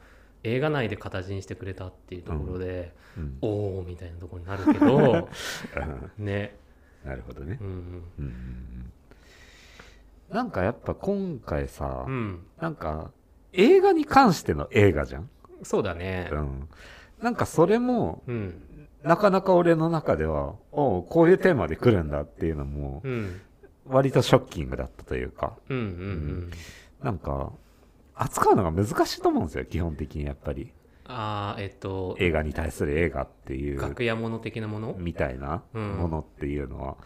[0.47, 3.39] 映画内で形にしてくれたっていうところで、うん。
[3.41, 5.27] おおみたいなところになるけどうん
[6.25, 6.57] ね、
[7.05, 7.59] なるほどね。
[7.61, 7.65] う。
[7.65, 8.93] んうん
[10.31, 13.13] なんかやっぱ今回さ、うん、なんか
[13.53, 15.31] 映画に関しての映画じゃん、
[15.63, 16.29] そうだね。
[16.33, 16.69] うん、
[17.23, 18.63] なんかそれもうん。
[19.03, 23.41] なかなか俺の中ではおうこういうテーマで来るんだっていうのもうん。
[23.87, 25.57] 割とショッキングだったというか。
[25.69, 25.79] うん。
[25.79, 26.51] うん。
[27.03, 27.53] なんか
[28.17, 30.73] 扱うのが難しいと思うんですよ基本的にやっぱり。
[31.09, 34.97] ああえっと映画に対する映画っていう楽屋物的なもの？
[34.99, 35.97] みたいなうん。
[35.99, 36.97] ものっていうのは、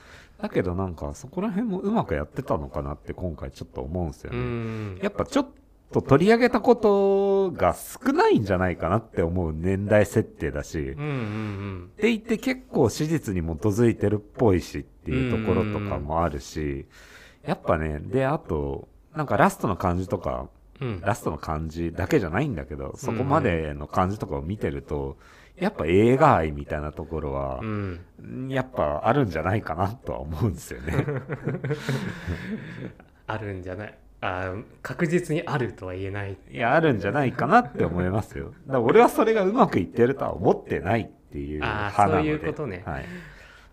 [0.40, 4.98] だけどなんかそこら辺もうまくやってたのかなって今回ちょっと思うんですようね、ん。
[5.02, 5.48] やっぱちょっ
[5.92, 11.90] と取り上げたことが少ないんじゃないかなって思う年代設定だし、うんうん。
[11.92, 16.86] って言って結構史実に基づいてるっぽいしっていうところとかもあるし、
[17.44, 20.48] やっぱね、で、あと、なんかラストの感じとか、
[20.80, 25.16] うんうんラストの感じだけじゃないんだけど、そこまでの感じとかを見てると、
[25.56, 28.00] やっぱ映画愛みたいなところはう、ん
[28.48, 31.04] やっぱあるんじゃないかなとは思うんですよね。
[33.26, 38.46] あるんじゃないあー確実にあるとは言えないいや、あるんじゃないかなって思いますよ。
[38.46, 42.22] だから俺はそれがうまくいってるとは思ってないっていう派なので。
[42.22, 43.04] そういうことねはい。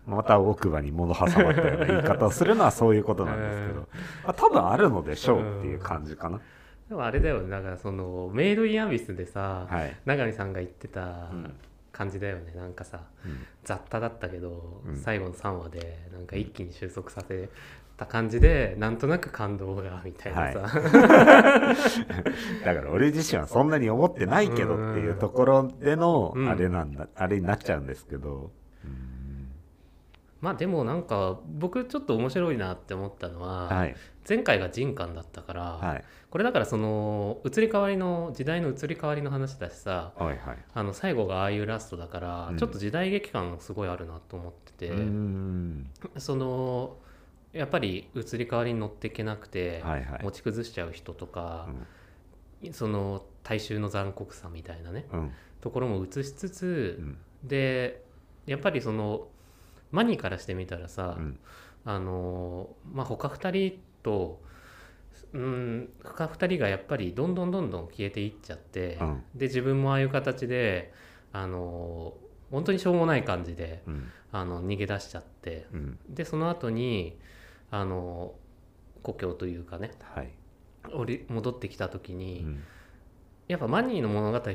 [0.06, 3.86] また奥歯に物挟まったような言い方をするのはそういうことなんですけど、 うん
[4.24, 6.40] まあ、多分あるのでしょうっていう感じかな。
[6.88, 7.50] でもあれだよね。
[7.50, 9.96] だからそのメイド・イン・アビスでさ、はい。
[10.06, 11.54] 永見さんが言ってたん。
[11.90, 13.44] 感じだよね、なんかさうん。
[13.64, 14.96] 雑多だったけど、うん。
[14.96, 17.48] 最後の3話でなんか一気に収束させ
[17.96, 20.60] た感じでなんとなく感動がみたいなさ、
[22.64, 26.48] だから俺自身はそんなに思ってないけどっていうところでのうん。
[26.48, 28.52] あれなんだ、あれになっちゃうんですけど、
[30.40, 33.96] まあでもなんか僕ちょっと面白いなって思ったのは、はい。
[34.28, 36.04] 前回が人感だったから、はい。
[36.30, 40.58] これだからその移り変わりの時代の移り変わりの話だしさはいはい。
[40.74, 44.92] あの最後がああいうラストだから、うんちょっと時代劇感すごいあるなと思ってて。
[46.18, 46.96] その
[47.52, 51.68] やっぱり移り変わりに乗っていけなくて、はいはい持ち崩しちゃう人とか、
[52.72, 55.32] その大衆の残酷さみたいなねうん。
[55.60, 57.18] ところも映しつつう、ん。
[57.42, 58.04] で
[58.46, 59.28] やっぱりその
[59.90, 61.38] マニーからしてみたらさ、うん。
[61.84, 64.42] あのまあ他2人と
[65.32, 69.22] うん他2人がやっぱりどんどんどんどん消えていっちゃって、うん。
[69.34, 70.92] で自分もああいう形で
[71.32, 72.14] あの
[72.50, 74.10] 本当にしょうもない感じでうん。
[74.32, 75.98] あの逃げ出しちゃってうん。
[76.08, 77.18] でその後に
[77.70, 78.34] あの
[79.02, 80.30] 故郷というかねはい。
[81.28, 82.62] 戻ってきた時うに、ん。
[83.46, 84.52] やっぱマニーの物語と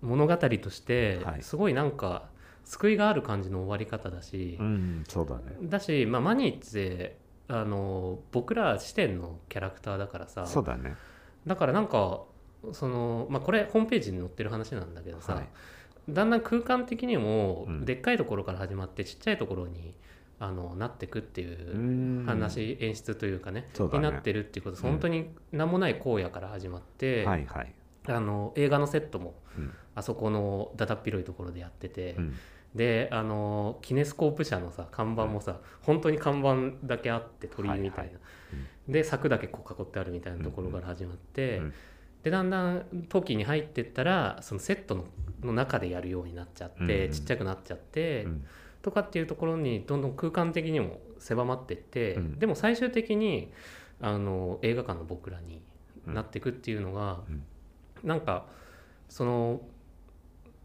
[0.00, 1.42] 物語としてはい。
[1.42, 2.31] すごいなんか
[2.64, 5.56] 救いがある感じの終わり方だし、うんそうだね。
[5.62, 10.46] だし、まあ、マニーってあの僕ら視点のキャラクターだからさ。
[10.46, 10.94] そうだね。
[11.46, 12.22] だからなんか
[12.72, 15.48] その、まあ、これホームページに載ってる話なんだけどさ、はい。
[16.08, 17.84] だんだん空間的にもうん。
[17.84, 19.94] でっかいところから始まってちっちゃいところに
[20.38, 22.24] あのなってくっていううん。
[22.26, 23.68] 話、演出というかね。
[23.74, 24.06] そうだね。
[24.06, 24.82] になってるっていうことうん。
[24.82, 27.74] 本当に何もない荒野から始まって、はいはい。
[28.08, 29.72] あの映画のセットもうん。
[29.94, 32.34] あそこのだだっ広いところでやってて、うん
[32.74, 38.18] であのキネスコープ社のさ看板もさ本当に看板だけあって鳥居みたいな、はいは
[38.88, 38.92] い。
[38.92, 41.74] で柵だけこう囲ってあるみたいなところから始まって、うん
[42.22, 45.06] でだんだん時に入ってったらそのセットの
[45.42, 48.44] の中でやるようになっちゃって、うんちっちゃくなっちゃって、うん。
[48.80, 52.38] とかっていうところにどんどん空間的にも狭まってって、うん。
[52.38, 53.50] でも最終的に
[54.00, 55.62] あの映画館の僕らに
[56.06, 56.14] うん。
[56.14, 57.42] なっていくっていうのが、うん。
[58.08, 58.46] なんか
[59.08, 59.60] その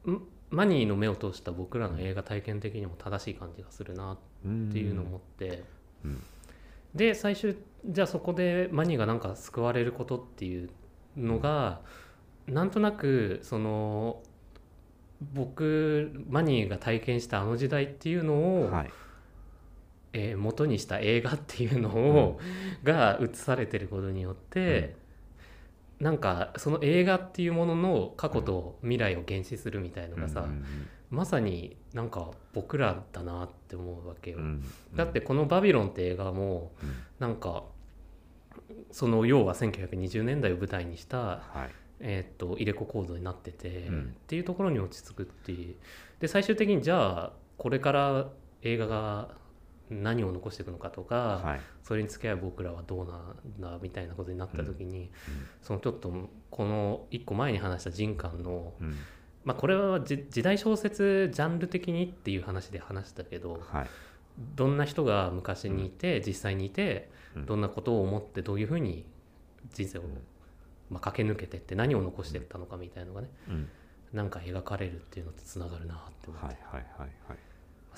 [0.08, 0.22] ん？
[0.50, 4.18] マニーの目を通した僕らの映画体験的にも正しい感じがするなっ
[4.72, 5.64] ていうのを思って、
[6.06, 6.24] うん。
[6.96, 10.70] で最終じゃあそこでマニーがなんか救われることっていう
[11.18, 11.82] のが、
[12.48, 14.22] なんとなくその
[15.34, 18.92] 僕マニーが体験したあの時代っていうのを、はい。
[20.14, 22.40] えー元にした映画っていうのを、
[22.84, 24.96] が映されてることによって、
[26.00, 30.64] なんかその映画っていうものの過去と未来を原始するみたいのがさ、うん
[31.10, 34.40] まさになんか僕らだなって思うわけよ。
[34.40, 34.48] うんう
[34.94, 34.96] ん。
[34.96, 36.92] だってこの「バビロン」って映画もうん。
[37.20, 37.64] なんか
[38.92, 41.74] その要は1920年代を舞台にした、はい。
[42.00, 44.04] えーっと入れ子構造になってて、うん。
[44.04, 45.76] っていうところに落ち着くっていう。
[46.20, 48.30] で最終的にじゃあこれから
[48.64, 49.30] 映画が
[49.90, 51.62] 何を残していくのかとか、はい。
[51.84, 55.10] それに付き合う僕らはどうなんだみたいなことになった時に、うん。
[55.62, 56.12] そのちょっと
[56.50, 58.96] この一個前に話した人間の、うん。
[59.46, 63.88] まあ、これはじ時代小説ジャンル的にっていう話で話したけどはい。
[64.56, 67.46] どんな人が昔にいて実際にいてうん。
[67.46, 69.06] どんなことを思ってどういうふうに
[69.74, 70.02] 人生を、
[70.90, 73.70] まあ、駆け抜けてって何を残していったのかみたいなのがねうん。
[74.14, 77.38] なんか描かれるっていうのとつながるなって思って、はいはいはいはい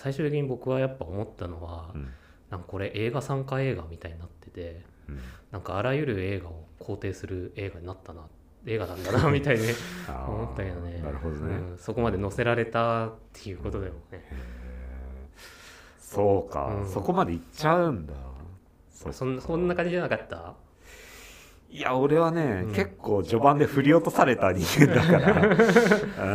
[0.02, 2.10] 最終的に僕はやっぱ思ったのは、うん。
[2.50, 5.20] なんかこれ映画参加映画みたいになっててうん。
[5.52, 8.22] なんかあらゆる映画を肯定する映画になったな
[8.66, 9.64] 映画なんだな みたいに
[10.28, 11.02] 思ったよね。
[11.02, 11.56] なるほどね。
[11.56, 14.24] うんそこまで載せられたっていうことだよね、
[16.00, 16.88] そうか、うん。
[16.90, 18.14] そこまで行っちゃうんだ。
[18.90, 20.56] そそんな感じじゃなかった？
[21.70, 22.74] いや俺はね、うん。
[22.74, 25.48] 結構序盤で振り落とされた人間だから、
[26.26, 26.30] う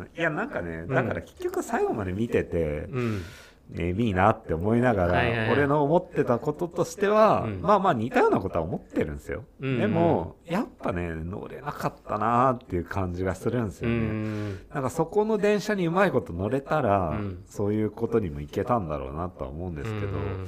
[0.00, 3.22] ん、いやなんかねだから結局最後まで見てて、うん。
[3.70, 5.52] ねみいなって思いながら、はいはいはい。
[5.52, 7.62] 俺の思ってたこととしては、うん。
[7.62, 9.78] まあまあ似たようなことは思ってるんですよ、うん。
[9.78, 14.66] でもやっぱね乗れなかったなっていう感じがするんですうよね、ん。
[14.74, 17.44] なんかそこの電車にうまいこと乗れたら、うん。
[17.46, 20.46] そういうことにもいけたんだろうなとは思うんですけど、うん。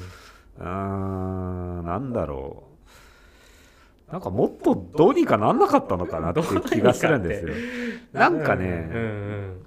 [0.59, 2.74] うーん、なんだろう。
[4.11, 7.55] なんかもっとどうにかなんなかったのかなっていう気がするんですよ。
[8.13, 9.67] なんかうんうね、ん。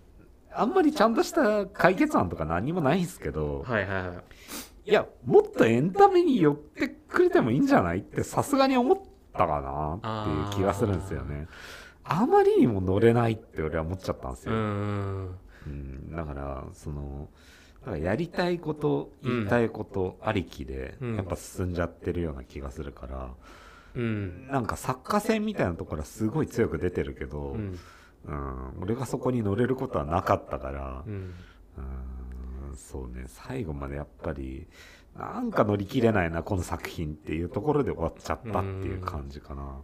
[0.53, 4.89] あんまりちゃんとした解決案とか何もないんですけど、はいはいはい。
[4.89, 8.97] いや、もっとエンタメに寄ってくれてもいいんじゃないってさすがに思っ
[9.33, 9.61] たか
[10.01, 11.47] なっていう気がするんですよね。
[12.05, 14.57] あまりにも乗れないって俺は思っちゃったんですうよ。
[14.57, 15.35] ん
[15.67, 17.27] うん、だから、その、
[17.81, 21.15] だからやりたいこと、言いたいことありきで、うん。
[21.17, 23.29] やっぱ進んじゃってるような気がするから、
[23.97, 24.47] うん。
[24.47, 27.79] なんか作家性みたいなところはすごい強く出てるけど、ううん。
[28.33, 31.13] ん俺がそこに乗れることはなかったからう、ん。
[31.13, 32.75] うん。
[32.75, 34.67] そうね、最後までやっぱり、
[35.17, 39.81] なんか乗り切れないな、この作品っていうところで終わっちゃったっていう感じかな。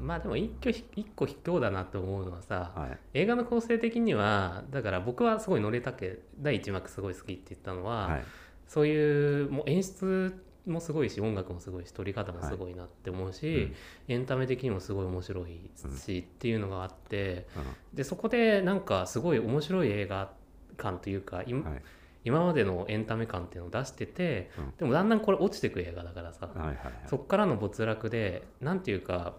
[0.00, 2.98] まあでも一挙一個卑怯だなと思うのはさ、はい。
[3.14, 8.24] 映画の構成的にはだから僕はすごい乗れたけ第一幕すごい好きって言ったのは、はい。
[8.66, 13.72] そういうもう演出もすごいし音楽もすごいし撮り方もすごいなって思うし、
[14.08, 17.46] エンタメ的にもすごい面白いし、っていうのがあって
[17.92, 20.32] でそこでなんかすごい面白い映画
[20.76, 21.82] 感というか、今うんはい。
[22.22, 26.92] 今までのエンタメ感っていうのを出してて、うんでもだんだんこれ落ちてく映画だからさ、はいはいはい。
[27.06, 29.36] そっからの没落でなんていうか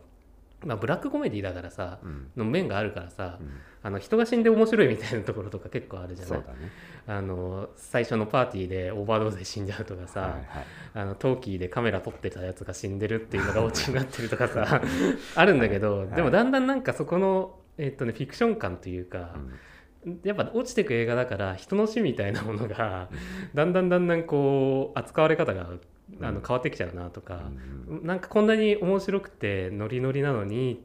[0.63, 2.27] まあ、ブラックコメディだからさうん。
[2.37, 3.49] の面があるからさうん。
[3.83, 6.37] あの人が死んで面白いみたいなところとか結構あるじゃない？
[6.37, 6.69] そうだね。
[7.07, 10.43] あの最初のパーティーでオーバードーズで死んじゃうとかさ、はいはい。
[10.93, 14.81] あのトーキーでカメラ撮ってたやつが死んでるっていうのがオチになってるとかさ
[15.35, 19.35] あるんだけど、はいでもだんだんなんかそこの、えっとね、フィクション感というか、
[20.23, 23.09] やっぱ落ちてく映画だから人の死みたいなものが
[23.55, 25.69] だんだんだんだんこう扱われ方が
[26.21, 27.51] あの変わってきちゃうなとか、
[27.87, 30.83] うんなんかこんなに面白くてノリノリなのに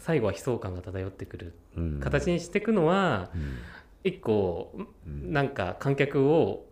[0.00, 1.54] 最後は悲壮感が漂ってくる。
[1.76, 2.00] うん。
[2.00, 3.58] 形にしていくのはうん。
[4.02, 4.72] 一個
[5.06, 5.32] うん。
[5.32, 6.66] なんか観客を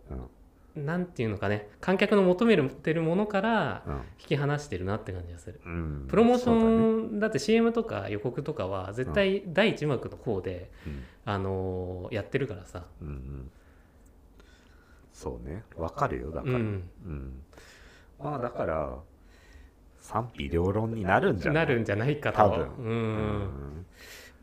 [0.75, 0.85] うん。
[0.85, 1.69] なんていうのかね。
[1.79, 3.93] 観客の求めてるものからうん。
[4.19, 5.61] 引き離してるなって感じがする。
[5.63, 6.05] うん。
[6.07, 11.03] プロモーションだ,、って CM とか予告とかは絶対第一幕の方で、うん。
[11.25, 13.51] あのーやってるからさ、うんうん。
[15.13, 15.63] そうね。
[15.77, 17.43] わかるよだから、うん、うん
[18.21, 18.95] まあだから
[19.99, 21.65] 賛否両論になるんじゃない？
[21.67, 22.37] なるんじゃないかと。
[22.37, 22.67] 多分。
[22.77, 22.85] うん。
[22.85, 23.85] うん。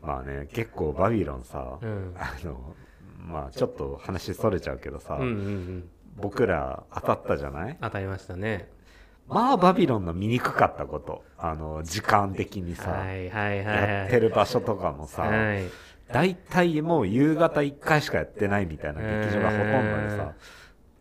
[0.01, 2.15] まあね結構バビロンさ、うん。
[2.17, 2.75] あの
[3.19, 5.89] まあちょっと話それちゃうけどさ、うんうんうん。
[6.15, 7.77] 僕ら当たったじゃない？
[7.81, 8.69] 当たりましたね。
[9.27, 15.63] まあバビロンの見にくかったことあの時間的にさ、はいはいはいやってる場所とかもさ、はい。
[16.09, 20.33] 大体もう夕方1回しかやってないみたいな劇場がほとんどでさ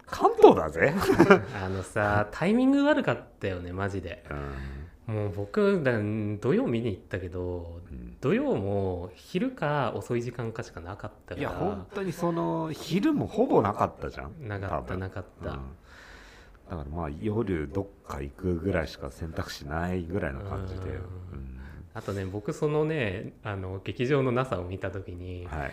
[0.07, 0.95] 関東だぜ、
[1.63, 4.25] あのさタイミング悪かったよねマジで。
[4.31, 5.15] うん。
[5.15, 5.93] もう僕だ
[6.41, 8.17] 土曜見に行ったけどうん。
[8.21, 14.49] 土曜も昼か遅い時間かしかなかったかいやら本当にその昼もほぼなかったじゃん。
[14.49, 15.57] なかったなかった、うん。
[15.57, 20.89] だからまあ夜どっか行くぐらいしか選択肢ないぐらいの感じで、うん。
[20.93, 21.61] うん。
[21.95, 25.71] あとね僕そのねあの劇場の NASA を見た時に、はい、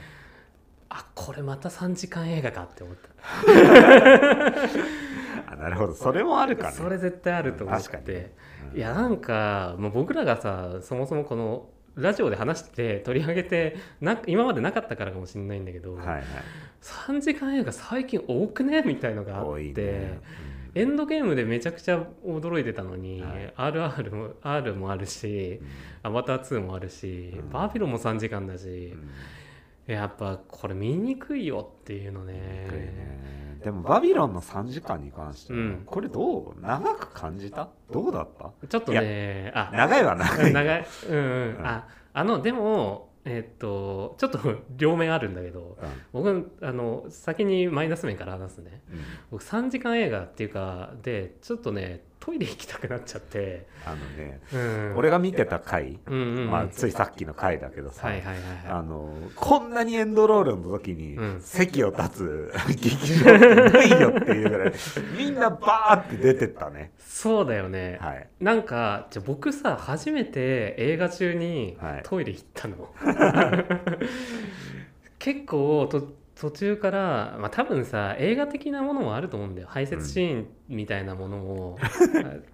[0.90, 3.10] あこれまた3時間映画かって思った。
[5.54, 5.94] あなるほど。
[5.94, 6.74] それもあるかね。
[6.74, 8.14] それ絶対あると思って。
[8.72, 16.24] うんいやなんかもう僕らがさそもそもこのラジオで話して取り上げてな今までなかったからかもしれないんだけど、はいはい。
[16.82, 18.82] 3時間映画最近多くね？
[18.84, 20.20] みたいのがあって、ね、
[20.74, 23.54] エンドゲームでめちゃくちゃ驚いてたのに、はい。
[23.56, 25.68] RR も R もあるしうん。
[26.02, 27.50] アバター2もあるし、うん。
[27.52, 29.10] バービロンも3時間だしう、ん
[29.88, 32.34] やっぱこれ見にくいよっていうのね。
[32.34, 33.60] ね。
[33.64, 35.84] でもバビロンの3時間に関しては、うん。
[35.86, 37.70] これどう長く感じた？
[37.92, 38.52] どうだった？
[38.68, 39.72] ちょっとねあ。
[39.74, 40.86] 長いは長い長い。
[41.10, 41.58] うん、うん。
[41.58, 41.66] うん。
[41.66, 44.40] ああのでもえっとちょっと
[44.76, 45.78] 両面あるんだけど
[46.12, 48.82] 僕あの先にマイナス面から話すね。
[48.90, 48.98] うん。
[48.98, 54.58] うん僕3時間映画っていうかでちょっとねトイレ行きたくなっちゃって、あのね、う
[54.94, 56.38] ん、俺が見てた回、うんうん。
[56.38, 61.42] うんまあ、ついさっきの回だけどさ、はいはいはいはあのこんなにエンドロールの時にうん。
[61.42, 64.74] 席を立つ 劇場ってないよっていうぐらい
[65.18, 66.94] みんなバーって出てったね。
[66.98, 68.30] いそうだよね、はい。
[68.40, 72.04] なんかじゃあ僕さ初めて映画中にはい。
[72.06, 72.88] トイレ行ったの、
[75.20, 79.68] 結構と途中から、まあ、多分さ映画的なものもあると思うんだよ。
[79.70, 81.78] 排泄シーンみたいなものも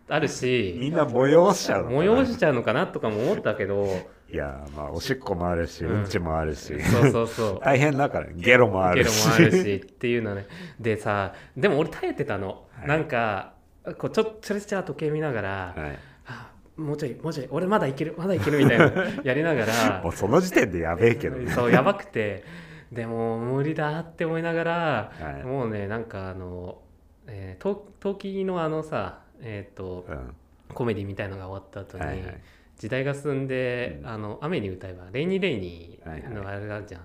[0.07, 2.13] あある みしんな催しちゃうのかな。
[2.13, 3.87] 催しちゃうのかなとかも思ったけど
[4.31, 6.79] いやまあおしっこもあるし、ううんん、ちもあるし。
[6.79, 7.59] そうそうそう。
[7.65, 10.45] 大変だからゲロもあゲロるしもあるしっていうのね。
[10.79, 12.87] でさでも俺耐えてたの、はい。
[12.87, 13.53] なんか
[13.97, 18.85] こうちょちょれちゃ時計見ながら、はい、あもうちょいもうちょい俺まだいけるまだいけるみたいな
[19.23, 20.01] やりながら。
[20.05, 21.49] もうその時点でやべえけどね。
[21.49, 22.43] そうやばくて
[22.91, 25.43] でも無理だって思いながら、はい。
[25.43, 26.79] もうねなんかあの、
[27.27, 30.35] えー、陶陶器のあのさえっ、とうん。
[30.73, 32.41] コメディみたいのが終わった後に、はいはい。
[32.77, 34.07] 時代が進んで、うん。
[34.07, 36.31] あの雨に歌えば「レイニーレイニはいはい。
[36.31, 37.01] ー」のあれがあるじゃん、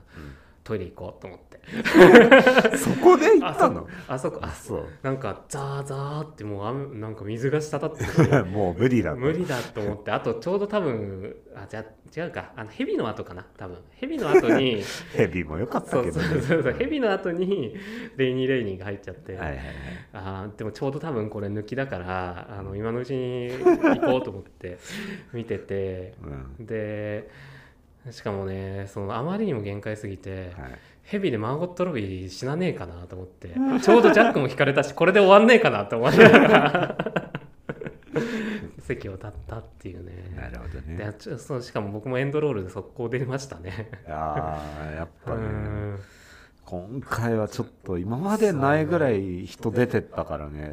[0.64, 1.60] トイレ行こうと思って。
[2.72, 3.86] う んそこで行ったの？
[4.08, 4.38] あそこ。
[4.42, 4.86] あそう。
[5.02, 8.42] なんかザーザーってもう雨なんか水が滴ってて。
[8.48, 9.18] もう無理だと。
[9.18, 10.10] 無理だと思って。
[10.10, 12.52] あとちょうど多分あじゃあ違うか。
[12.56, 13.44] あの蛇の後かな？
[13.58, 13.76] 多分。
[13.92, 14.82] 蛇の後に
[15.14, 16.28] ヘビもよかったけどね。
[16.28, 17.76] そうそうそう蛇の後に
[18.16, 19.66] レイニーレイニーが入っちゃって、はいはいはい。
[20.14, 24.78] あーでもちょうど多分これ抜きだからあの今のうちに行こうと思って
[25.34, 26.14] 見てて。
[26.58, 26.66] うん。
[26.66, 27.28] で
[28.10, 30.78] しかもねそのあまりにも限界すぎて、はい。
[31.04, 36.96] ヘビでマーゴット・ロビー死なねえかなと思ってちょうどジャックも引かれたしこれで終わんねえかなと思いながら
[38.80, 40.12] 席を立ったっていうね。
[40.34, 40.96] なるほどね。
[40.96, 43.90] でちょそうしかも僕もエンドロールで速攻出ましたね。
[44.08, 45.42] ああやっうぱね。
[45.46, 45.98] ん
[46.82, 50.72] 今回はちょっと今までないぐらい人出てったからね。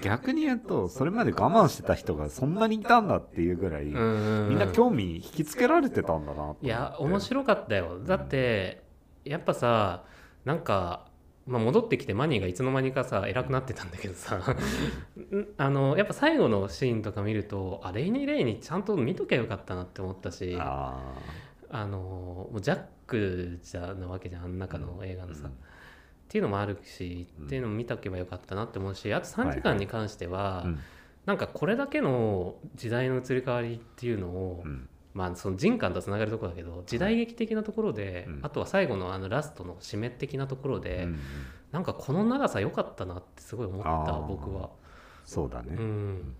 [0.00, 4.48] 逆に言うとそれまで我慢してた人がそんなにいたんだっていうぐらいみうん。
[4.50, 7.98] んな興味引きつけられてたんだなっていや面白かったよ。
[8.04, 8.82] だって
[9.24, 10.04] やっぱさ
[10.44, 11.10] なんか
[11.44, 14.36] まあ、戻ってきてマニーがいつの間にかさ偉くなってたんだけどさ。
[14.36, 14.42] ん
[15.58, 20.56] あのやっぱ最後のシーンとか見るとあレイニー・レイにちゃんと見ときゃよかったなって思ったし。
[20.60, 21.00] あ
[21.74, 22.80] あのもうジャッ
[23.12, 25.50] クじゃなわけじゃんあの中の映画のさ、うん。
[25.50, 25.52] っ
[26.28, 30.78] ていうのもあるし、うんっていうのも見とけばよかったなって思うしあと3時間に関しては、あうん。
[31.26, 34.88] なんかこれだけの時代の移り変わりっていうのを、うん。
[35.14, 38.40] まあその人感とつながるところだけど時代劇的なところで、うん。
[38.42, 41.18] あとは最後のあのラストの締め的なところで、うん
[41.72, 44.68] なんかこの長さ良かったなってすごい思った僕は。
[45.24, 45.74] そうだね。
[45.74, 46.34] う、ん、うん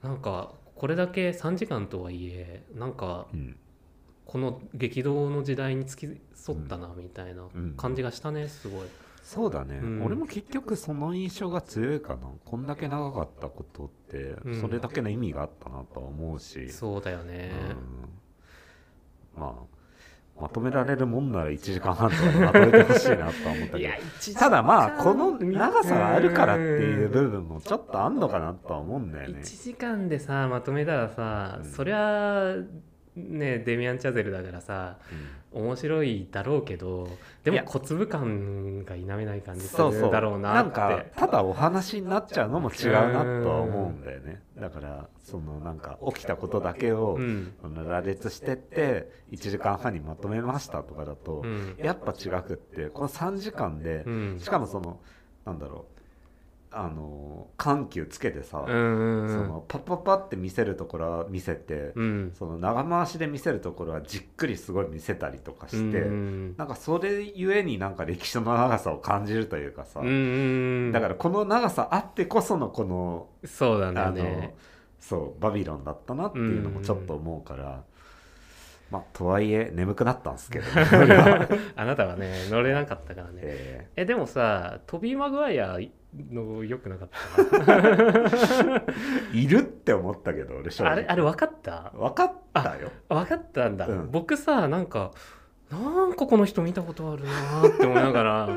[0.00, 3.26] なんかこれだけ3時間とはいえなんか
[4.26, 7.74] この激動の時代に付き添ったなみたいなうん。
[7.76, 8.86] 感じがしたねすごい。
[9.22, 10.04] そうだね、うん。
[10.04, 12.28] 俺も結局その印象が強いかな。
[12.44, 14.60] こんだけ長かったことってうん。
[14.60, 17.52] それだけの意味があったなとは思うし、そうだよね。
[19.36, 19.40] うん。
[19.40, 19.76] まあ
[20.40, 24.00] まとめられるもんなら1時間半とかでまとめてほしいなとは思ったけ
[24.32, 24.38] ど。
[24.38, 29.40] ただまあこの長さがあるからっていう部分もちょっとあんのかなとは思うんだよね。
[29.40, 31.70] 1時間でさまとめたらさ、うん。
[31.70, 32.54] そりゃ
[33.16, 34.98] ねデミアン・チャゼルだからさ
[35.52, 37.08] 面白いだろうけど
[37.42, 40.02] でも小粒感が否めない感じすそうそう。
[40.02, 40.78] るだろうなって。
[40.80, 44.42] なんかただお話になっちゃうのも違うなとは思うんだよね。
[44.58, 47.18] だからそのなんか起きたことだけを
[47.62, 51.76] 羅列してって1時間半にまとめましたとかだとうん。
[51.78, 54.38] やっぱ違くってこの3時間でうん。
[54.38, 55.00] しかもその
[55.46, 55.95] なんだろう
[56.72, 62.32] あの緩急つけてさ、うんうんそのパッパッパって見せるところは見せて、うん。
[62.38, 70.10] その長回しで見せるところはじっくりすごい見せたりとかして、うんなんかそれゆえになんか歴史の長さを感じるというかさ、うんう
[70.88, 74.54] んだからこの長さあってこそのこのそうだあの、よね
[74.98, 77.84] そうバビロンだったなっていうのもちょっと思うから、
[78.90, 80.64] まあとはいえ眠くなったんですけど、
[80.96, 83.40] 俺 はあなたはね乗れなかったからね。
[83.42, 84.04] ええ。
[84.04, 85.76] でもさトビー・マグワイア
[86.30, 87.42] のよくなかった？
[87.42, 88.82] ー
[89.34, 90.92] いるって思ったけど俺正直。
[90.92, 91.92] あれあれ分かった？
[91.94, 92.90] 分かったよ。
[93.08, 94.10] 分かったんだ、うん。
[94.10, 95.10] 僕さなんか
[95.70, 98.48] なんかこの人見たことあるなーって思いながら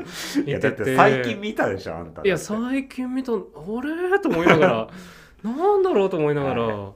[0.46, 0.96] いやだって見てて。
[0.96, 3.36] 最近見たでしょあんたいや最近見たあ
[3.82, 4.18] れ？
[4.20, 4.88] と思いながら
[5.42, 6.92] なんだろうと思いながら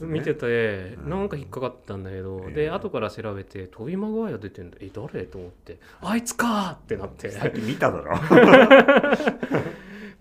[0.00, 1.10] 見てて、うん。
[1.10, 4.76] なんか引っかかったんだけど、ええで後から調べてトビー・マグワイア出てんだ。
[4.80, 5.24] え誰？
[5.24, 5.78] と思って。
[6.00, 7.30] あいつかーってなって。
[7.30, 8.16] さっき見ただろ。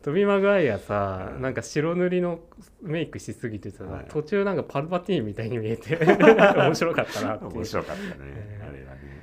[0.01, 1.41] トビー・マグワイアさ、うん。
[1.41, 2.39] なんか白塗りの
[2.81, 4.05] メイクしすぎてさ、はい。
[4.09, 5.97] 途中なんかパルパティーンみたいに見えて
[6.55, 8.69] 面白かったなって面白かったね、えー。
[8.69, 9.21] あれはね。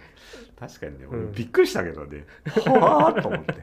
[0.58, 1.24] 確かにね、うん。
[1.24, 2.26] 俺びっくりしたけどね。
[2.66, 3.54] はあと思って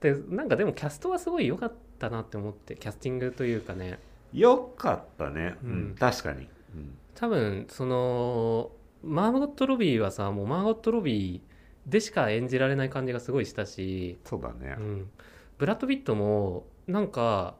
[0.00, 3.98] でなんかでもキャストはすごい良かったなって思ってキャスティングというかね。
[4.32, 5.70] よかったね、うん。
[5.70, 6.98] うん確かに、うん。
[7.14, 8.70] 多分その
[9.02, 14.76] マーゴット・ロビーはさもうマーゴット・ロビーでしか演じられない感じがすごいしたし、そうだね。
[14.78, 15.10] う、ん、
[15.56, 17.54] ブラッド・ビットもなんか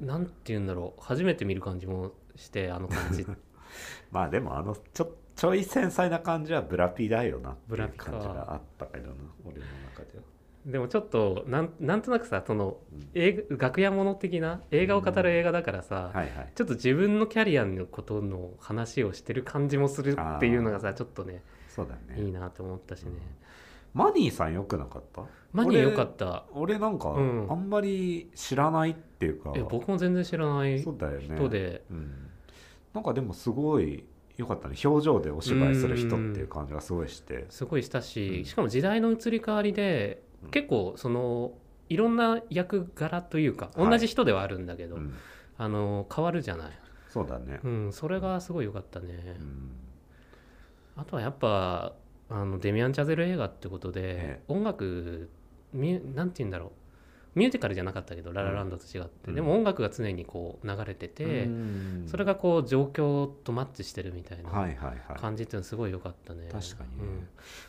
[0.00, 1.00] なんて言うんだろう。
[1.02, 3.26] 初めて見る感じもしてあの感じ。
[4.10, 10.24] まあでもあのちょちょい繊細な感じはブラピだよなっていうブラピか感じがあったけどな俺の中では
[10.66, 13.08] でもちょっとなんなんとなくさそのうん。
[13.14, 16.52] 映画楽屋もの的な映画を語る映画だからさ、はいはい。
[16.54, 22.20] ちょっと自分のキャリアのことの話をしてる感じもするっていうのがさちょっとねそうだね。
[22.20, 23.12] いいなと思ったしね。
[23.94, 25.22] マニーさんよくなかった？
[25.52, 26.44] マニーよかった。
[26.52, 27.46] 俺なんか、うん。
[27.48, 29.52] あんまり知らないっていうか。
[29.54, 31.34] いや僕も全然知らないそうだよね。
[31.36, 32.30] 人で、うん、
[32.92, 34.04] なんかでもすごい
[34.36, 34.76] 良かったね。
[34.84, 37.46] 表情でお芝居する人っていう感じがすごいして。
[37.48, 38.44] すごいしたし、うん。
[38.44, 41.52] しかも時代の移り変わりで、うん結構その
[41.88, 43.90] いろんな役柄というかはい。
[43.90, 45.14] 同じ人ではあるんだけど、うん。
[45.58, 46.70] あの変わるじゃない、
[47.08, 49.70] そうだね、うん、それがすごい良かったね、うん。
[50.96, 51.94] あとはやっぱ
[52.28, 55.30] あのデミアン・チャゼル映画ってことで、え音楽
[55.72, 56.70] ミュなんて言うんだろう
[57.36, 59.34] ミュージカルじゃなかったけど、ララランドと違って、うん。
[59.34, 62.06] でも音楽が常にこう流れてて、うん。
[62.08, 65.20] それがこう状況とマッチしてるみたいなはいはいはい。
[65.20, 66.48] 感じっていうのすごい良かったね。
[66.50, 67.04] 確かにね。
[67.04, 67.28] うん。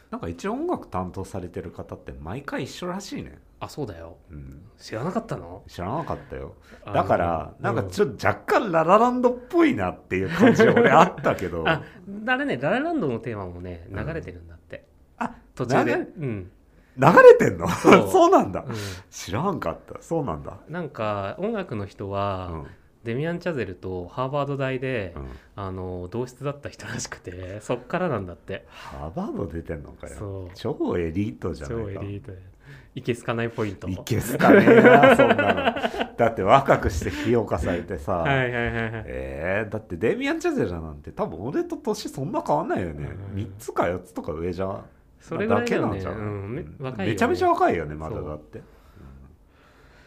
[0.09, 4.15] なんか一応音楽担当されてる方って毎回一緒らしいね、あそうだよ。
[4.31, 5.63] うん、知らなかったの？
[5.67, 6.55] 知らなかったよ。
[6.85, 11.67] だからなんかうんちょっと若干ララランドっぽいなっていう感じが俺あったけど。
[11.67, 11.83] あ
[12.27, 14.85] あれねララランドのテーマもねうん流れてるんだって、
[15.17, 15.93] あ途中で。
[15.93, 16.51] うん、
[16.97, 17.67] 流れてんの？
[17.69, 18.09] そう。
[18.11, 18.61] そうなんだ。
[18.61, 18.71] う
[19.09, 20.01] 知らんかった。
[20.01, 20.57] そうなんだ。
[20.69, 22.67] ん、なんか音楽の人うは、ん。
[23.03, 25.27] デミアン・チャゼルとハーバード大で、うん。
[25.55, 28.65] あの同室だった人らしくてそっからなんだって。
[28.67, 30.49] ハーバード出てんのかよ。
[30.55, 32.57] 超エリートじゃない超エかリートで。
[32.95, 36.17] いけすかないポイントいけすかねえなそんなの。
[36.17, 39.03] だって若くして評価されてさ、 はいはいはいはい。
[39.05, 43.39] えー、だってデミアン・チャゼルなんて多分俺と年そんな変わんないよね、うん。
[43.39, 44.83] 3つか4つとか上じゃ
[45.27, 45.99] それぐらいだよね。
[45.99, 46.55] だけなんじゃんうん。
[46.55, 47.11] め若いよね。
[47.11, 48.61] めちゃめちゃ若いよねまだだって。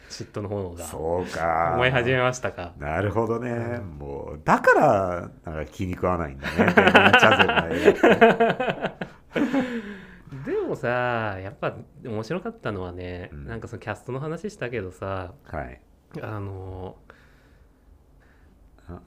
[0.09, 0.83] 嫉妬の方が。
[0.83, 1.73] そうか。
[1.75, 2.73] 思い始めましたか。
[2.79, 6.73] なるほどね、もうだからなんか気に食わないんだね。
[10.45, 13.45] でもさやっぱ面白かったのはね、うん。
[13.45, 15.79] なんかそのキャストの話したけどさ画はい。
[16.19, 16.95] あの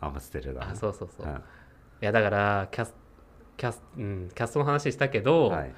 [0.01, 1.43] アムステルダムあそうそうそう、うん
[2.03, 2.95] いやだからキャス
[3.57, 5.75] キャス,、うん、キャストの話したけど、はい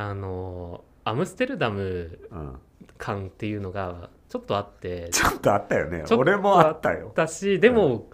[0.00, 2.58] あのアムステルダムうん、
[2.96, 5.08] 感っていうのがちょっっとあって。
[5.10, 6.04] ちょっとあったよね。
[6.16, 7.12] 俺もあったよ。
[7.14, 8.08] だしでも、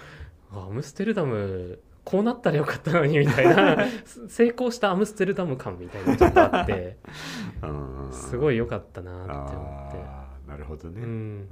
[0.50, 3.76] あアムステルダムこうなったらよかったのにみたいな。
[4.28, 6.96] 成功したアムステルダム感みたいなのちょっとあって。
[7.62, 10.50] うんすごい良かったなって思って。
[10.50, 11.48] なるほどね、うん。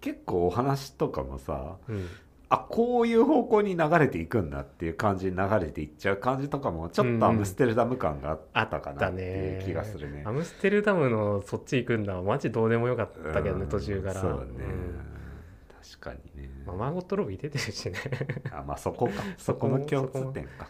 [0.00, 2.08] 結構お話とかもさうん
[2.52, 10.22] あこういう方向に流れていくんだっていう感じに流れていっちゃう感じとかもちょっとアムステルダム感があったかなっていう気がするね。
[10.26, 14.20] アムステルダムのそっち行くんだマジどうでもよかったけどねうん途中から。
[14.20, 15.12] そうね、ん。
[15.82, 16.50] 確かにね。
[16.66, 17.96] まあ、マーゴットロビー出てるしね。
[18.52, 19.12] あまあそこか。
[19.38, 20.68] そそこの共通点か。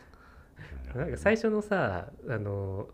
[0.95, 2.85] なんか最初のさあのは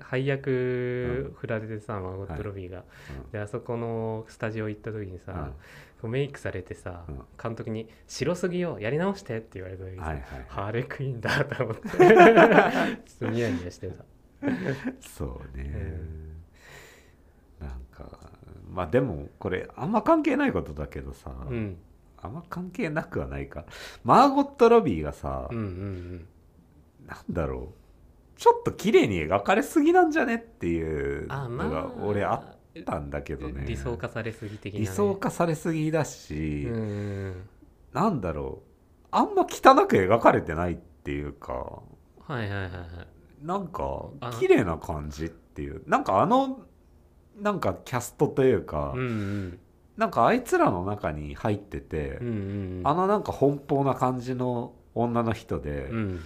[0.00, 2.84] 配役振られてさ、マーゴットロビーが、
[3.30, 5.52] であそこのスタジオ行った時にさ、
[6.08, 7.22] メイクされてさ、うん。
[7.40, 11.88] 監督に「白すぎよやり直して」って言われた時にさ、はいはいハーレークイーンだと思って。
[11.94, 12.08] ちょっ
[13.20, 14.04] とニヤニヤしてた。
[15.00, 16.00] そうね、
[17.60, 18.18] なんか
[18.68, 21.76] まあでもこれあんま関係ないことだけどさ、うん。
[22.20, 23.64] あんま関係なくはないか。
[24.04, 26.26] マーゴット・ロビーがさ、うんうん。
[27.06, 27.81] なんだろう
[28.36, 31.92] ちょっと綺麗に描かれすぎなんじゃねっていうあのがまあ。
[32.04, 33.64] 俺あったんだけどね。
[33.66, 36.74] 理想化されすぎ的な、ね、理想化されすぎだし、うん。
[36.74, 36.84] う
[37.30, 37.48] ん
[37.92, 39.06] なんだろう。
[39.10, 41.82] あんま汚く描かれてないっていうかは
[42.30, 43.46] いはいはいはい。
[43.46, 45.82] なんかあ綺麗な感じっていう。
[45.86, 46.60] なんかあの
[47.40, 49.58] なんかキャストというか、うんうん。
[49.96, 52.82] なんかあいつらの中に入ってて、うんうん。
[52.84, 56.20] あのなんか奔放な感じの女の人で、うん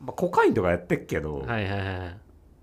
[0.00, 2.16] まあ、コカインとかやってっけど、はいはいはい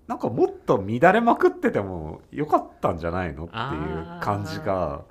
[0.06, 3.46] なんかもっと乱れまくっててもよかったんじゃないの？
[3.46, 5.02] っていう感じが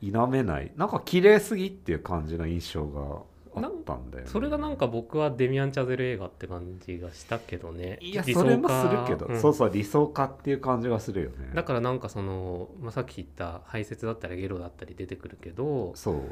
[0.00, 0.72] 否めない。
[0.76, 3.22] なんか綺麗すぎっていう感じの印象が
[3.54, 4.28] あったんだよね。
[4.28, 7.98] それがなんか僕はデミアン・チャゼル映画って感じがしたけどね。
[8.00, 9.40] いやそれもするけど、うん。
[9.40, 11.52] そうそう理想化っていう感じがするよね。
[11.54, 16.24] だからなんかその、まあ、さっき言った排泄だったりゲロだったり出てくるけどそ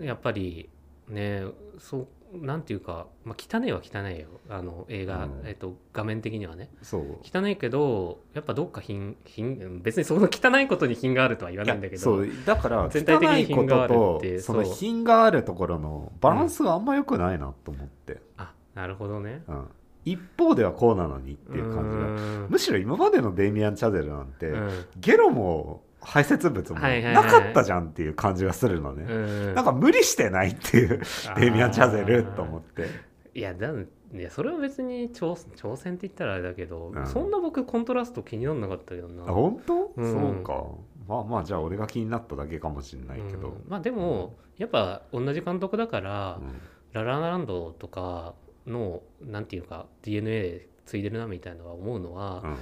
[0.00, 0.04] う。
[0.04, 0.68] やっぱり
[1.08, 1.44] ね
[1.78, 4.26] そうなんていうか、まあ、汚いは汚いよ。
[4.48, 5.42] あの映画、うん。
[5.44, 6.70] えっと、画面的にはね。
[6.82, 7.18] そう。
[7.22, 12.28] 汚いけどやっぱどっか品品別にその汚いことに品があるとは言わないんだけどそう。
[12.44, 19.42] だから全体的に品があるとってとその品があるところのバランスがあんま良くないなと思って、あなるほどね。
[19.48, 19.68] うん。
[20.04, 22.04] 一方ではこうなのにっていう感じが。
[22.04, 24.86] がむしろ今までのデイミアン・チャゼルなんて、うん。
[24.98, 27.24] ゲロも排泄物もはいはいはい。
[27.24, 29.14] なかったじゃんっていう感じがするのね、う
[29.50, 29.54] ん。
[29.54, 31.02] なんか無理してないっていう
[31.36, 32.88] デイミアン・チャゼルと思って。
[33.34, 33.70] いやだ
[34.14, 37.06] いやそれは別に挑挑戦って言ったらあれだけど、うん。
[37.06, 39.24] そんな僕コントラスト気にならなかったけどな。
[39.24, 40.12] あ本当、うん。
[40.12, 40.64] そうか。
[41.08, 46.60] まあまあじゃあ俺が気になっただけかもしれないけど、うんまあでもやっぱ同じ監督だから、うん。
[46.92, 48.34] ララランドとか
[48.64, 52.56] のなんていうか DNA ついでるなみたいなのは思うのは、うん。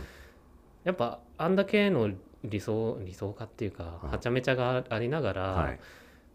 [0.84, 2.10] やっぱあんだけの
[2.44, 4.10] 理想理想化っていうか、うん。
[4.10, 5.80] はちゃめちゃがありながら、はい。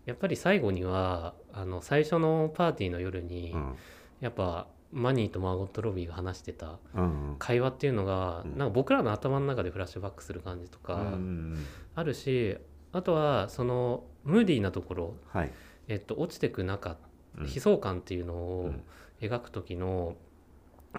[0.06, 3.76] やっぱり最後にはあの最初のパーティーの夜に、うん。
[4.20, 8.58] やっぱマニーとマーゴット・ロビーが話してたうん会話っていうのが、うん。
[8.58, 12.58] なんか僕らの頭の中でフラッシュバックする感じとかうんあるし、
[12.92, 15.52] あとはそのムーディーなところ、はい、
[15.88, 16.98] えっと、落ちてく中
[17.38, 17.46] うん。
[17.46, 18.84] 悲壮感っていうのうをん。
[19.22, 20.16] 描く時の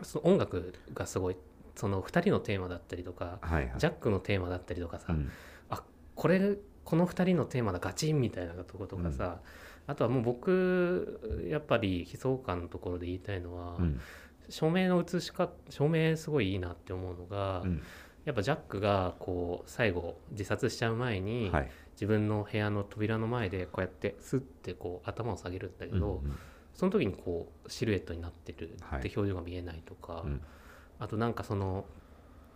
[0.03, 1.37] その音楽がすごい
[1.81, 3.73] その2人のテーマだったりとかはいはい。
[3.79, 5.31] ジャックのテーマだったりとかさ、うん。
[6.15, 9.41] これこの2人のテーマだガチンみたいなとことかさ、
[9.87, 14.01] あとはもう僕やっぱり悲壮感のところで言いたいのは、うん。
[14.51, 17.83] 照明の映し方照明すごいいいなって思うのが、うん。
[18.27, 21.71] やっぱジャックがこう最後自殺しちゃう前に、はい。
[21.93, 26.37] 自分の部屋の扉の前でこうやってスッてこう頭を下げるんだけど、うん
[26.73, 29.03] その時にこうシルエットになってるはい。
[29.03, 30.41] で表情が見えないとか、うん
[31.01, 31.85] あとなんかその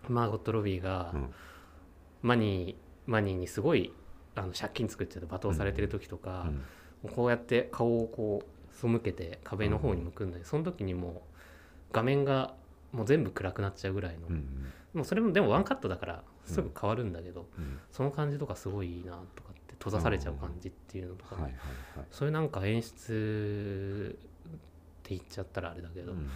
[0.08, 1.34] マーゴット・ロビーがうん。
[2.22, 3.92] マニーマニーにすごい
[4.34, 6.46] あの借金作ってて罵倒されてる時とか、
[7.14, 12.54] こうやって顔をこう背けて壁の方に向くんだけど、その時にもう画面が
[12.92, 17.78] もう全部暗くなっちゃうぐらいの、うんもうそれもでもワンカットだからすぐ変わるんだけど、うん。
[17.92, 21.36] その感じとかすごいいいなとかって閉ざされちゃう感じっていうのとか、
[22.10, 24.50] そういうなんか演出っ
[25.02, 26.30] て言っちゃったらあれだけど、うん。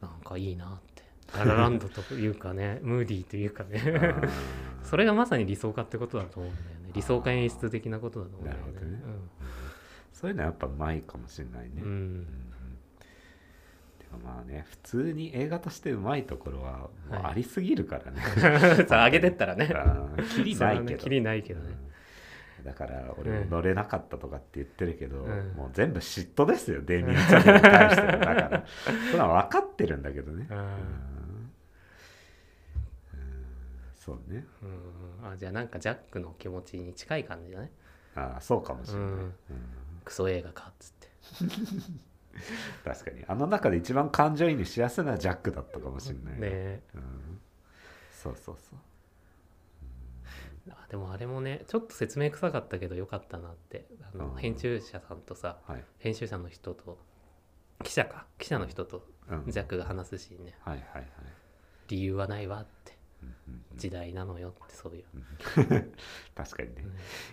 [0.00, 1.02] なんかいいなって
[1.38, 3.80] ララランドというかね ムーディーというかね。
[4.82, 6.90] それがまさに理想化ってことだと思うんだよね。
[6.94, 8.72] 理想化演出的なことだと思うんだよね。
[8.72, 9.20] なるほどね。
[10.12, 12.24] そういうのはやっぱうまいかもしれないね、うん、うん。
[12.24, 12.28] で
[14.12, 17.24] もまあね普通に映画としてうまいところはもうはい。
[17.26, 18.20] ありすぎるからね、
[18.86, 19.70] さあ上げてったらね。
[19.74, 21.08] あーキリないけど。
[21.08, 21.70] ねないけどね。
[22.58, 22.64] うん。
[22.64, 25.52] だから俺も乗れなかったとかって言ってるけど、うん。
[25.56, 28.08] もう全部嫉妬ですよデミアン・チャに対しての。
[28.18, 28.64] だから
[29.10, 31.09] それは分かってるんだけどね、うんうんうん
[34.00, 34.46] そうね。
[34.62, 35.30] うん。
[35.30, 37.70] あじゃあなんかジャックの気持ちに近い感じだね。
[38.16, 39.10] ああそうかもしれない、うん。
[39.10, 39.34] うん。
[40.04, 41.08] クソ映画かっつって。
[42.88, 43.24] 確かに。
[43.28, 47.40] あの中で一番感情移入しやすいのはジャックだったかもしれない、ねうん、
[48.10, 48.78] そうそうそう。
[50.70, 53.86] あでもあれもねちょっと説明臭かったけどよかったなって。
[54.00, 54.36] あのうん。
[54.36, 56.98] 編集者さんとさはい、編集者の人と
[57.84, 58.26] 記者か。
[58.38, 60.54] 記者の人とうん、ジャックが話すシーンね。
[60.64, 61.06] はいはいはい。
[61.88, 62.99] 理由はないわって
[63.76, 65.04] 時代なのよってそういう、
[66.34, 66.92] 確かにね、うんい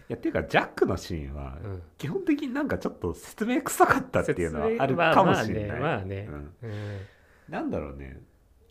[0.09, 1.57] やっていうかジャックのシーンは
[1.97, 7.07] 基本的になんかちょっと説明臭かったっていうのはあるかもしれない、まあまあねまあね
[7.49, 8.21] なんだろうね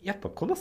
[0.01, 0.55] やっぱこの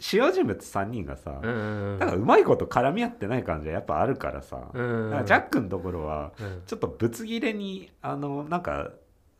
[0.00, 6.32] 主要人物3人がさ、うんうんなんかうまいこと絡み合ってない感じはやっぱあるからさ、うんうんなんかジャックのところは
[6.66, 8.90] ちょっとぶつ切れにあのなんか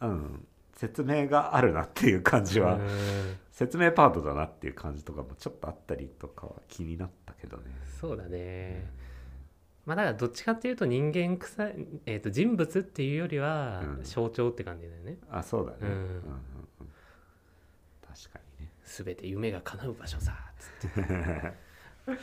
[0.01, 2.89] うん説明があるなっていう感じは、うん
[3.59, 7.65] 説明パートだなっていう感じとかもちょっとあったりとかは気になったけどね。
[8.01, 8.89] そうだね。
[9.85, 11.75] まあだからどっちかっていうと人間臭い、
[12.07, 14.05] えー、と人物っていうよりはうん。
[14.05, 15.89] 象徴って感じだよね、あそうだね、うん。
[15.89, 16.89] うんうんうん。
[18.07, 18.73] 確かにね。
[18.85, 21.53] 全て夢が叶う場所さつって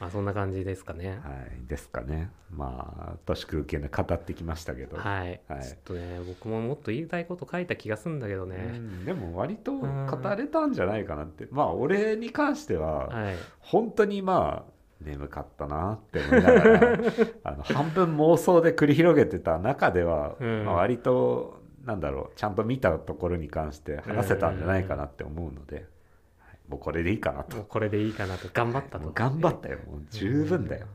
[0.00, 1.08] まあそんな感じですかね。
[1.08, 2.30] はいですかね。
[2.50, 5.62] まあとしく受けで語ってきましたけど、はい、はい。
[5.62, 9.86] ちょっとね僕ももっと言いたいこと書いた気がするんだけどうね、んでも割と語
[10.36, 13.36] れたんじゃないかなって、まあ俺に関してははい。
[13.60, 14.72] 本当にまあ
[15.04, 16.98] 眠かったなって思いながら
[17.44, 20.64] あの半分妄想で繰り広げてた中では、うん。
[20.64, 25.84] まあ、割となんだろうちゃんと見たところに関して話せたんじゃないかなって思うので、はい
[26.68, 27.56] もうこれでいいかなと。
[27.56, 28.48] もうこれでいいかなと。
[28.52, 29.10] 頑張ったと。
[29.14, 29.78] 頑張ったよ。
[29.86, 30.86] もう十分だよ、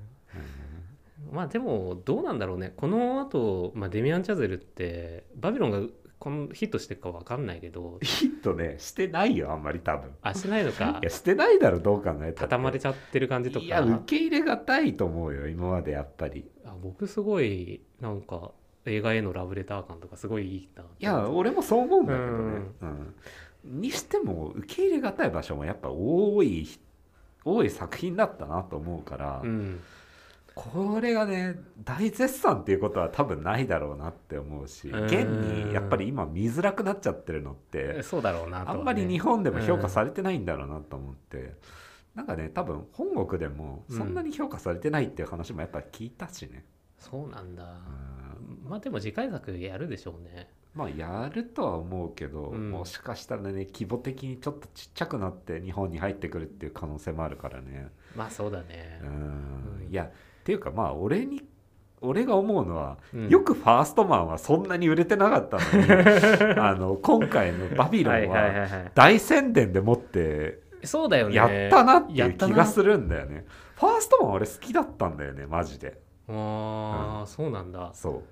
[1.31, 2.39] まあでもどうなん。
[2.39, 5.79] だろうねこの後、まあデミアン・チャゼルってバビロンが
[6.19, 7.45] このヒットしてるか分かん。
[7.45, 9.63] ないけどヒットねしてないよあん。
[9.63, 18.21] まり多分あしてないのかいやしてないだろどう考えたって畳まれちゃってる感じとかいや受け入れがたいと思うよ今までやっぱりあ僕すごいなん。
[18.21, 18.51] か
[18.85, 20.83] 映画へのラブレター感とかすごいいいな。
[20.83, 22.05] いや俺もそう思うん。
[22.05, 22.33] だけどね、
[22.81, 23.15] うん
[23.63, 26.67] にしても受け入れがたい場所もやっぱ多い
[27.45, 29.79] 多い作品だったなと思うから、うん。
[30.55, 41.55] これがね大絶賛っていうことは多分ないだろうなって思うしうん現にやっぱり今見づらくなっちゃってるのってそうだろうなね、あんまり日本でも評価されてないんだろうなと思って、
[42.13, 46.65] なんかね多分本国でもそんなに評価されてないっていう話もやっぱ聞いたしね、
[46.99, 47.63] そうなんだ。
[47.63, 47.65] う
[48.67, 50.51] んまあでも次回作やるでしょうね。
[50.75, 52.71] まあやるとは思うけど、うん。
[52.71, 57.89] もしかしたらね規模的にちょっとちっちゃくなって日本に入ってくるっていう可能性もあるからね。
[58.15, 58.99] まあそうだね。
[59.03, 59.05] う。
[59.05, 59.09] ん。
[59.09, 59.91] うん。
[59.91, 60.11] いやっ
[60.43, 61.43] ていうかまあ俺に
[62.01, 63.29] 俺が思うのは、うん。
[63.29, 68.91] よくファーストマンはそんなに売れてなかったのに あの今回の「バビロン」はいはいはいははい。
[68.95, 71.35] 大宣伝でもってそうだよね。
[71.35, 73.45] やったなっていう気がするんだよね。
[73.75, 76.01] ファーストマン俺好きだったんだよねマジで。
[76.27, 77.91] ああ、そうなんだ。
[77.93, 78.23] そう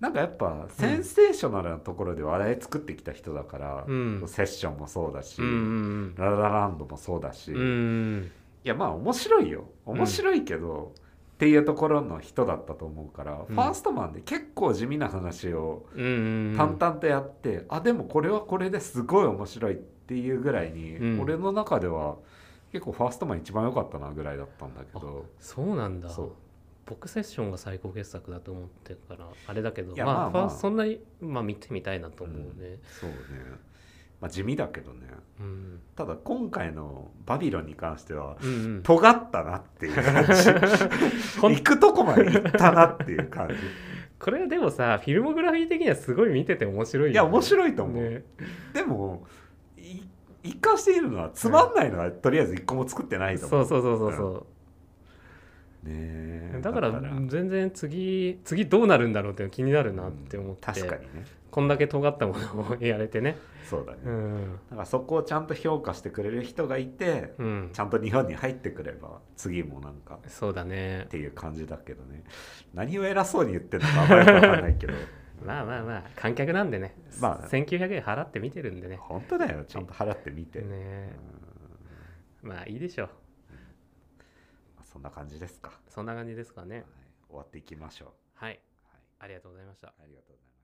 [0.00, 7.58] なんかやっぱセンセーショナルなところで話題作ってきた人だから、うんセッションもそうだし、うんうんララランドもそうだし、うん。
[7.58, 8.30] うん。
[8.64, 10.92] いやまあ面白いよ面白いけど、
[11.34, 16.56] っていうところの人だったと思うから、ファーストマンで結構地味な話をうんうん。
[16.56, 22.16] 淡々とやって、あでもこれはこれですごい面白いっていうぐらいに、うん俺の中では
[22.72, 26.08] 結構ファーストマン一番良かったなぐらいだったんだけどそうなんだ。
[26.88, 30.50] 僕セッションが最高傑作だと思ってるからあれだけどまあ、まあまあ。
[30.50, 33.16] そんなに、まあ、見てみたいなと思うね、そうね。
[34.20, 35.06] まあ地味だけどね。
[35.38, 35.80] うん。
[35.94, 40.50] ただ今回の「バビロン」に関してはうんうん、尖ったなっていう感じ。
[41.40, 43.54] 行くとこまで行ったなっていう感じ。
[44.18, 48.24] これでもさフィルモグラフィー的にはすごい見てて面白いよ、ね、いや面白いと思う、ね。
[48.72, 49.26] でも
[49.76, 50.02] い
[50.42, 54.46] 一貫しているのはつまんないのはとりあえず一個も作ってないと思う、そうそうそうそうそう、
[55.88, 56.52] ね。
[56.56, 56.92] えだから。
[57.26, 61.24] 全然次次どうなるんだろうって気になるなって思って、確かにね。
[61.50, 63.36] こんだけ尖ったものをやれてね。
[63.68, 67.70] そうだね、うん、だからそこをちゃんと評価してくれる人がいてうん。
[67.72, 71.02] ち、ゃんと日本に入ってくれば次もなんかそうだね。
[71.02, 72.24] っていう感じだけどね。
[72.74, 74.94] 何を偉そうに言ってるのかあんまりよくわかんないけど、
[75.44, 77.48] まあまあまあ観客なんでね、まあ。
[77.48, 78.96] 1900円払って見てるんでね。
[78.96, 79.64] 本当だよ。
[79.66, 81.12] ちゃんと払ってみて、ね。
[82.42, 83.08] まあいいでしょう。
[83.08, 83.27] まあ
[84.92, 86.76] そんな感じですか、そんな感じですかね。
[86.76, 86.84] はい、
[87.28, 88.48] 終わっていきましょう、はい。
[88.50, 88.60] はい、
[89.20, 89.88] ありがとうございました。
[89.88, 90.58] ありがとうございました。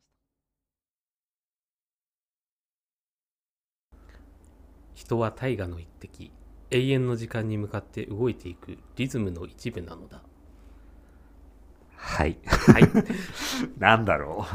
[4.95, 6.33] 人は大河の一滴
[6.71, 10.23] 永遠の時間に向かって動いていくリズムの一部なのだ。
[11.97, 12.39] はい。
[12.47, 12.83] はい。
[13.79, 14.47] なんだろ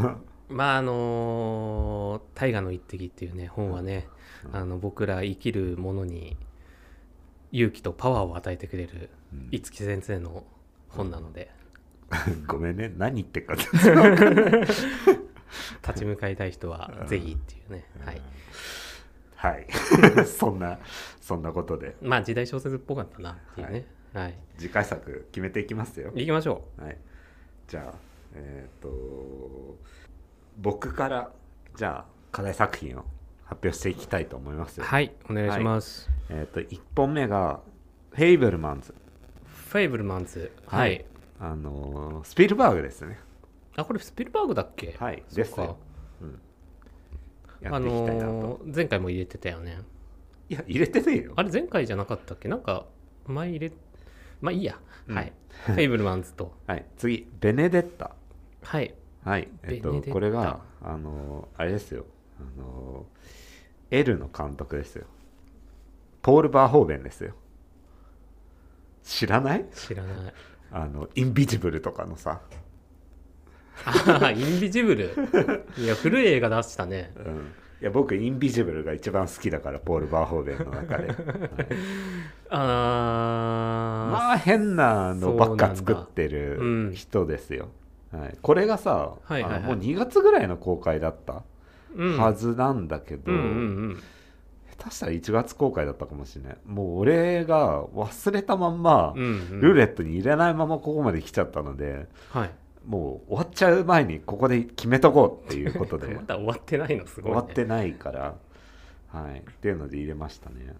[0.49, 4.07] まああの「大河の一滴」っていうね本はね、
[4.45, 4.55] うん。
[4.55, 6.37] あの僕ら生きるものに
[7.51, 9.09] 勇気とパワーを与えてくれる
[9.51, 10.43] 五木先生の
[10.89, 11.51] 本なので、
[12.47, 12.91] ごめんね。
[12.97, 13.55] 何言ってっか。
[15.87, 18.21] 立ち向かいたい人はぜひっていうね、はい、
[19.35, 19.65] はい。
[20.25, 20.79] そんな
[21.21, 21.95] そんなことで。
[22.01, 23.87] まあ時代小説っぽかったなっていうね。
[24.13, 26.11] はい、次回作決めていきますよ。
[26.15, 26.97] 行きましょはい。
[27.67, 27.99] じゃあ
[28.33, 29.77] えっ、と
[30.57, 31.31] 僕から
[31.75, 33.05] じゃあ課題作品を
[33.49, 37.61] 発表していきたいと思いますはいお願いします、えっ、と1本目が
[38.13, 38.93] 「フェイブルマンズ。
[39.45, 40.51] フェイブルマンズ。
[40.67, 41.05] はい、はい」
[41.41, 43.19] あのースピルバーグですね。
[43.75, 44.95] あこれスピルバーグだっけ？
[44.99, 45.77] はいですよ、
[46.21, 46.39] うん、
[47.61, 49.79] やあのー前回も入れてたよね。
[50.49, 51.33] いや入れてねえよ。
[51.35, 52.47] あれ前回じゃなかったっけ？
[52.49, 52.85] なんか
[53.27, 53.71] 前入れ
[54.41, 55.15] まあいいや、うん。
[55.15, 55.33] はい。
[55.65, 56.53] フェイブルマンズと。
[56.67, 56.85] はい。
[56.97, 58.15] 次ベネデッタ。
[58.63, 58.93] はい。
[59.23, 59.47] はい。
[59.63, 62.05] えっ、とこれがあのーあれですよ。
[62.39, 63.18] あのー、
[63.91, 65.05] L の監督ですよ。
[66.21, 67.33] ポール・バーホーベンですよ。
[69.03, 69.65] 知らない？
[69.73, 70.33] 知らない。
[70.71, 72.41] あのインビジブルとかのさ、
[73.85, 75.11] ああインビジブル？
[75.77, 77.11] いや古い映画出したね。
[77.15, 77.23] うん、
[77.81, 81.17] いや僕インビジブルが一番好きだからポール・バーホーベンの中で、 はい。
[82.51, 87.69] あまあ変なのばっか作ってる人ですよ、
[88.11, 89.63] はい、これがさ、はいはいはい。
[89.63, 91.33] もう2月ぐらいの公開だった？
[91.33, 91.41] うん
[91.95, 93.31] はずなんだけど、
[94.77, 96.57] 下手したら1月公開だったかもしれない。
[96.65, 99.25] もう俺が忘れたまんま、うんう
[99.55, 99.61] ん。
[99.61, 102.51] ルーレットに入れないままここまで来ちゃったのではい。
[102.87, 106.07] もう終わっちゃう前にここで決めとこうっていうことで。
[106.15, 108.35] まだ終わってないのすごい、ね、終わってないから、
[109.09, 110.73] はい、っていうので入れましたね、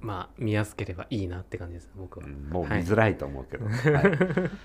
[0.00, 3.74] まあ見やすければいいなって感じです僕は、うんもう見づらいと思うけど、 はい。
[3.74, 4.60] 3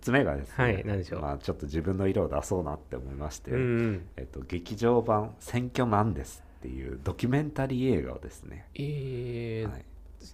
[0.00, 1.20] つ目がですね、はい何でしょう？
[1.22, 4.06] まあ、ちょっと自分の色を出そうなって思いまして、うんうん。
[4.16, 9.84] えっと、劇場版「選挙なんです」っていうドキュメンタリー映画をですね、えーはい。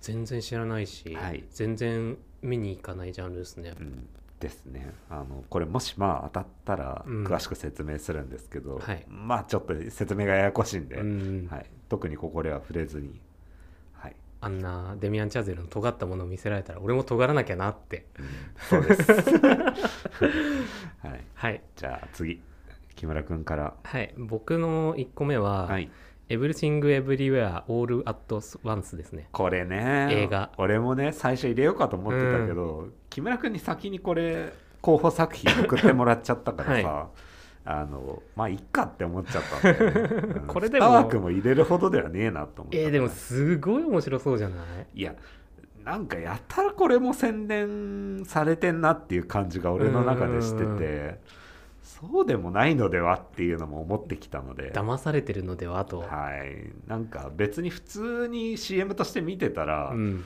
[0.01, 1.45] 全然知らないし、はい。
[1.51, 3.75] 全然見に行かないジャンルですね。
[3.79, 4.09] うん、
[4.41, 4.93] ですね。
[5.11, 7.25] あのこれもしまあ当たったらうん。
[7.27, 9.05] 詳しく説明するんですけど、はい。
[9.09, 13.21] まあちょっと説明がややこしいんで、うんはい、特にここでは触れずに、はい、
[14.45, 18.07] あんなデミアン・チャゼルの尖ったものを見せられたら俺も尖らなきゃなって。
[18.69, 19.75] そうです、は
[21.05, 21.63] い、 はい。
[21.77, 22.41] じゃあ次
[22.95, 23.75] 木村君から。
[23.83, 24.13] はい。
[24.19, 25.91] 僕の1個目は、はい。
[26.29, 29.29] エブリシング・エブリウェア・オール・アット・ワンスですね。
[29.33, 30.09] これね。
[30.11, 30.51] 映画。
[30.59, 37.09] 俺もね最初入れようかと思ってたけど、木村君に先にこれ候補作品送ってもらっちゃったからさ、は
[37.67, 40.01] あのまあいっかって思っちゃったんだよね、
[40.41, 40.87] うんこれでも。
[40.87, 44.57] 二枠も入れるほどではねえなと思ったえー、でもすごい面白そうじゃな
[44.95, 45.01] い？
[45.01, 45.15] いや
[45.85, 50.79] なんかやたらこれも宣伝されてんなっていう感じが俺の中でしてうん。
[50.79, 51.21] て
[51.83, 54.73] そうでもないのではっていうのも思ってきたので。
[54.73, 56.07] 騙されてるのではと、は
[56.37, 56.73] い。
[56.87, 60.25] なんか別に普通に CM として見てたら、うん、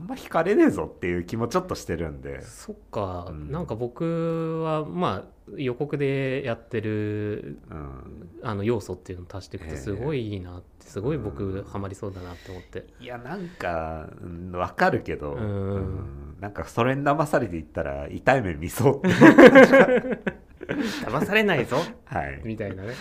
[0.00, 2.40] あんま惹かれねえぞっていう気もちょっとしてるんで。
[2.42, 3.50] そっか、うん。
[3.50, 8.30] なんか僕はまあ予告でやってるうん。
[8.42, 9.70] あの要素っていうのを足していくええ。
[9.72, 11.64] とすごいいいなってすごい僕うん。
[11.64, 12.86] ハマりそうだなって思って。
[13.00, 15.40] いやなんかうんわかるけど、うん。
[15.40, 16.36] うん。
[16.40, 20.36] なんかそれに騙されていったら痛い目見そうって。
[20.66, 21.76] 騙されないぞ。
[22.04, 22.40] はい。
[22.44, 22.92] みたいなね。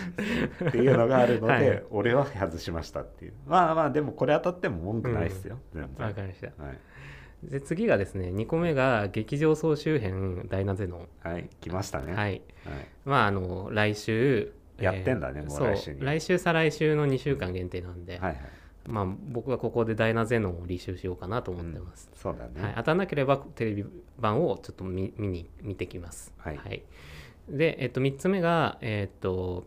[0.68, 1.84] っていうのがあるので、はい。
[1.90, 3.34] 俺は外しましたっていう。
[3.48, 6.08] まあまあでもこれ当たっても文句ないっすよ、全然。
[6.08, 6.64] わかりました。
[6.64, 6.80] はい、
[7.50, 11.08] で次がですね2個目が劇場総集編ダイナゼノン。
[11.22, 12.14] はい、来ましたね。
[12.14, 12.16] はい。
[12.24, 12.42] はい。
[13.06, 16.04] まああの来週やってんだねもうそう来週に。
[16.04, 18.40] 来週再来週の2週間限定なんで、はいはい。
[18.88, 23.86] まあ僕はここでダイナゼノンを履修しようかなと思ってます、そうだね、はい、当たらなければテレビ
[24.20, 26.34] 版をちょっと見見に見てきます。
[26.38, 26.84] はい。
[27.50, 29.66] で、えっと、3つ目が、えっと、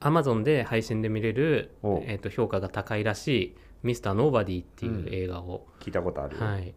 [0.00, 6.74] Amazon で配信で見れるお、えっと、評価が高いらしい「ミスターノーバディっていう映画を、聞いたことあるよ、はい、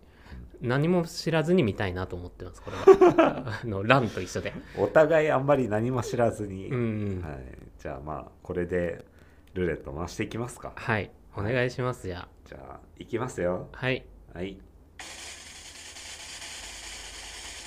[0.62, 3.44] 何も知らずに見たいなと思ってます、これは。
[3.64, 4.54] あのランと一緒で。
[4.78, 7.40] お互いあんまり何も知らずに、うん、はい、
[7.80, 9.06] じゃあまあこれで
[9.54, 10.74] ルーレット回していきますか。
[10.76, 13.70] はい、お願いします、じゃじゃあいきますよ。
[13.74, 13.78] あ。
[13.78, 14.06] はい。
[14.34, 14.58] はい。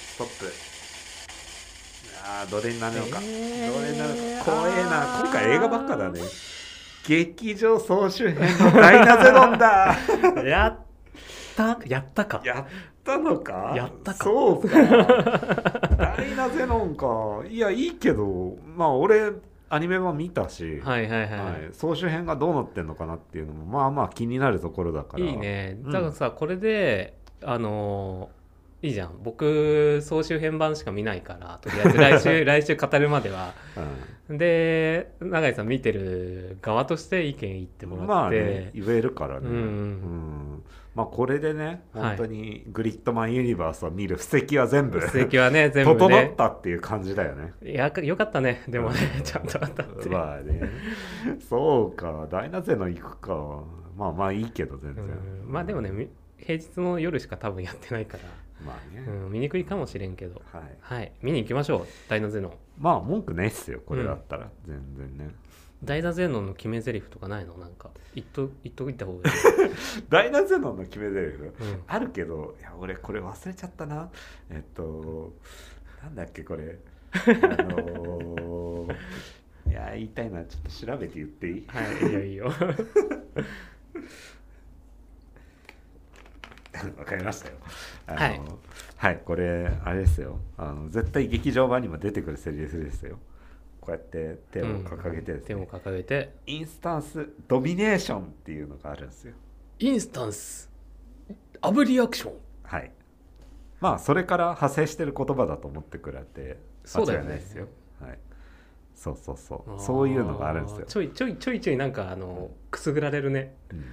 [0.09, 0.47] ストップ。
[2.25, 3.75] ああーどれになるのか、えー。
[3.75, 4.51] どれになるのか。
[4.51, 5.21] 怖えな。
[5.23, 6.21] 今回映画ばっかだね。
[7.07, 9.97] 劇場総集編のダイナゼノンだ。
[10.45, 10.88] やっ
[11.59, 11.79] た？
[11.87, 12.41] やったか？
[12.45, 12.67] やっ
[13.03, 13.73] たのか？
[13.77, 14.25] やったか。
[14.25, 14.77] そうか。
[15.99, 17.43] ダイナゼノンか。
[17.49, 19.33] いやいいけどまあ俺
[19.69, 21.69] アニメ版見たし、はいはいはい、はい。
[21.73, 25.25] 総集編がどうなってんのかなっていうのもまあまあ気になるところだから。
[25.25, 25.79] いいね。
[25.85, 25.93] うん。
[25.93, 28.39] だからさ、これであのー
[28.81, 29.19] いいじゃん。
[29.25, 33.53] 僕総集編版しか見ないからとりあえず来週 来週語るまでは。
[34.31, 39.55] で永井さん見てる側として意見言ってもらって、まあね言えるからね、うん。
[39.55, 40.63] うん
[40.99, 42.09] まあこれでねはい。
[42.09, 47.53] 本当にグリッドマンユニバースを見る布石は全部布石はね 全部整っねたっていう感じだよね。
[47.63, 48.65] いやよかったね。
[48.67, 50.61] でもね ちゃんと当たって、まあね。
[51.49, 52.27] そうか。
[52.29, 53.63] ダイナゼノ行くか。
[53.97, 55.09] まあまあいいけど全然、う
[55.49, 55.53] ん。
[55.53, 58.25] まあでもねみ平日の夜しか多分やってないから、
[58.67, 60.43] まあね、うん、見にくいかもしれんけど。
[60.53, 60.63] はい。
[60.81, 61.13] はい。
[61.23, 61.81] 見に行きましょう。
[62.09, 63.81] ダイナゼノンまあ文句ないっすよ。
[63.87, 65.31] これだったら、全然ね。
[65.85, 67.57] ダイナゼノンの決め台詞とかないの？
[67.57, 67.91] なんか
[68.21, 69.37] 言っと言っといた方がいい、
[70.11, 71.39] ダイナゼノンの決め台詞。
[71.39, 71.53] うん。
[71.87, 74.11] あるけどいや俺これ忘れちゃったな。
[74.51, 75.35] えっと
[76.03, 76.79] なんだっけこれ。
[77.13, 77.19] あ
[77.63, 78.97] のー
[79.69, 81.65] いや言いたいなちょっと調べて言っていい？
[81.69, 82.47] はいいいよいいよ。
[86.97, 87.57] わかりましたよ。
[88.07, 88.41] あのはい。
[88.97, 90.39] はいこれあれですよ。
[90.57, 93.19] あの絶対劇場版にも出てくるセリフですよ
[93.89, 96.35] こうやって手を掲げてですね、手を掲げて。
[96.47, 99.33] インスタンスドミネーションっていうのがあるんですよ。
[99.79, 100.71] インスタンス？
[101.63, 102.33] アブリアクション？
[102.65, 102.93] はい。
[103.81, 106.59] まあそれから派生してる言葉だと思ってくれて
[106.95, 107.69] 間違いないですよ。
[108.03, 108.19] はい。
[108.95, 109.81] そうそうそう。
[109.81, 110.87] そういうのがあるんですよ。
[110.87, 113.55] ちょいちょいちょいちょいなんかあのくすぐられるね。
[113.71, 113.85] うん。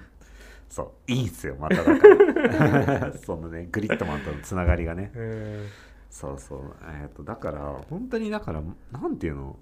[0.68, 1.12] そう。
[1.12, 3.14] いいんすよまただから。
[3.24, 5.14] そのねグリッドマンとのつながりがね。
[5.16, 5.68] うん。
[6.10, 6.76] そうそう。
[7.02, 9.58] えっ、とだから本当にだからなんていうの？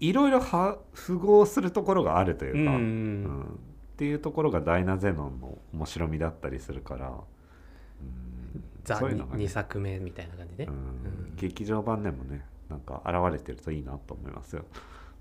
[0.00, 3.60] いろいろは符合するところがあるというか、うんうん
[4.00, 8.64] っていうところがダイナゼノンの面白みだったりするから、うん。
[8.82, 9.24] ザそういうね。
[9.24, 10.74] 2作目みたいな感じねうん。
[10.74, 11.36] うん。
[11.36, 14.64] 劇場版でもねなんか現れてるといいなと思いますよ。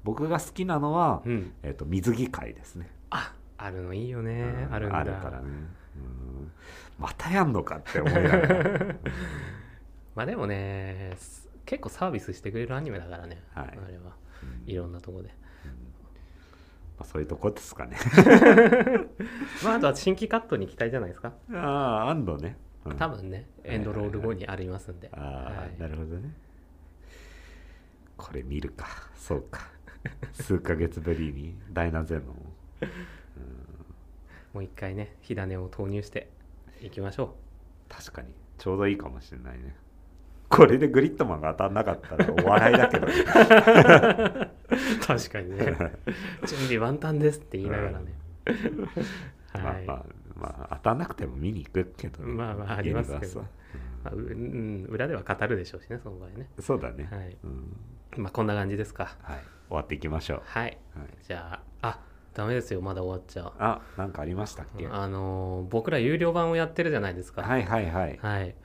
[0.05, 1.51] 僕が好きなのは、うん。
[1.61, 2.89] えっと水着会ですね。
[3.09, 4.67] ああるのいいよね。
[4.69, 4.73] うん。
[4.73, 4.97] あるんだ。
[4.99, 5.47] あるからね、
[5.97, 6.51] うん。
[6.97, 8.95] またやんのかって思いながら、
[10.15, 13.43] まあでもねす結構サービスしてくれるアニメだからね。
[13.53, 13.67] はい。
[13.67, 14.03] あれは。
[14.03, 14.28] うん
[14.65, 15.29] いろんなとこで。
[16.99, 17.97] まあ、そういうとこですかね。
[19.63, 21.33] まああとは新規カットに期待じゃないですか。
[21.53, 22.97] ああ安藤ね、うん。
[22.97, 25.09] 多分ねエンドロール後にありますんで。
[25.13, 25.79] ああ、はい。
[25.79, 26.33] なるほどね。
[28.17, 28.85] これ見るか。
[29.15, 29.61] そうか。
[30.33, 32.33] 数ヶ月ぶりにダイナゼノンを
[34.53, 36.29] もう一回ね火種を投入して
[36.81, 37.35] いきましょ
[37.87, 38.33] 確かに。
[38.57, 39.75] ちょうどいいかもしれないね
[40.49, 43.07] これでグリッドマンが当たんなかったらお笑いだけど
[45.05, 45.77] 確かにね。
[46.45, 48.13] 準備万端ですって言いながらね。
[49.53, 49.85] はい。
[49.85, 53.41] まあまあまあ当たんなくても見に行くけどね、まあまあありますけど。
[54.03, 56.49] まあううん、裏では語るでしょうしねその場合ね。
[56.57, 57.37] うんそうだね、はい。
[57.43, 57.77] うん。
[58.23, 59.15] まあこんな感じですか。
[59.21, 59.37] はい、
[59.67, 60.63] 終わっていきましょう、はい。
[60.63, 60.77] はい、
[61.27, 61.99] じゃああ
[62.33, 62.81] ダメですよ。
[62.81, 63.53] まだ終わっちゃう。
[63.59, 67.43] あなんかありましたっけ、あのー僕ら有料版をやってるじゃないですか。
[67.43, 68.55] はいはいはい、はい。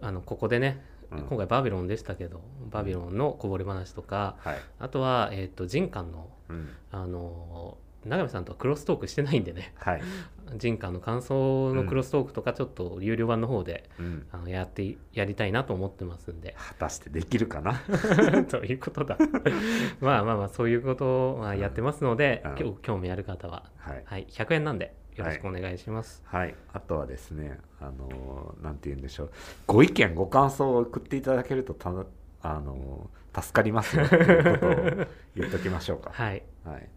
[0.00, 0.84] あのここでね、
[1.16, 1.26] うん。
[1.26, 2.40] 今回バビロンでしたけど
[2.70, 4.58] バビロンのこぼれ話とかはい。
[4.78, 6.68] あとは、えっと人館のうん。
[6.90, 9.72] あのー永見さんとはクロストークしてないんでね。
[9.76, 10.02] はい、
[10.56, 16.54] 人館の感想のクロストークとかちょっと有料版の方で、うん、あのやってやりたいなと思ってますんで。
[16.56, 17.80] 果たしてできるかな？
[18.48, 19.16] ということだ。
[20.00, 22.58] まあまあまあそういうことをまあやってますので、うん。
[22.58, 24.02] 今日興味ある方は、はい。
[24.04, 29.30] はい、100円なんでよろしくお願いします、はい、あとはですね、あのーなんて言うんでしょう、
[29.66, 32.06] ご意見、ご感想を送っていただけるとたの、
[32.42, 34.06] あのー助かりますよ。
[34.08, 36.10] ということを言っときましょうか。
[36.14, 36.42] はい。
[36.64, 36.88] はい、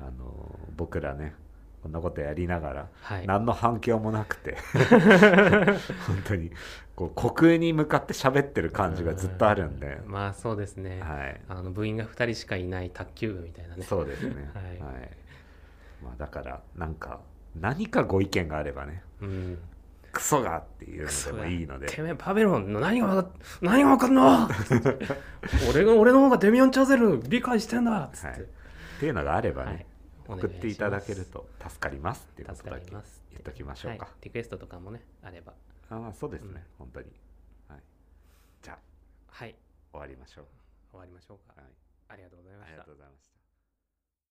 [0.00, 1.34] あのー僕らね、
[1.82, 3.26] こんなことやりながら、はい。
[3.26, 4.56] 何の反響もなくて、
[6.06, 6.50] 本当に
[6.96, 13.84] こう虚空に向かって喋ってる感じがずっとあるんで、まあそうですね、はい、あの部員が2人しかいない卓球部みたいなね。
[13.84, 14.50] そうですね。
[14.54, 15.26] はい。
[16.02, 17.20] まあ、だから、なんか、
[17.60, 19.58] 何かご意見があればね、うん。
[20.12, 21.86] クソがっていうのでもいいので。
[21.86, 23.30] てめえバビロンの何がわか
[23.60, 24.48] 何がわかんの？
[25.70, 28.04] 俺が俺の方がデミオン・チャゼル理解してんだ。
[28.04, 28.40] っつって、はい。
[28.40, 28.44] っ
[29.00, 29.86] ていうのがあればね、
[30.28, 30.38] はい。
[30.38, 34.06] 送っていただけると助かりますっていうこと助だけかります言っときましょうか。
[34.06, 35.52] はい、リクエストとかもねあれば。
[35.90, 36.62] ああそうですね、うん。
[36.78, 37.06] 本当に、
[37.68, 37.80] はい、
[38.62, 38.78] じゃあ
[39.28, 39.54] はい。
[39.92, 40.44] 終わりましょう、
[40.92, 41.60] 終わりましょうか。
[41.60, 41.70] はい、
[42.08, 42.72] ありがとうございました。
[42.72, 43.35] ありがとうございました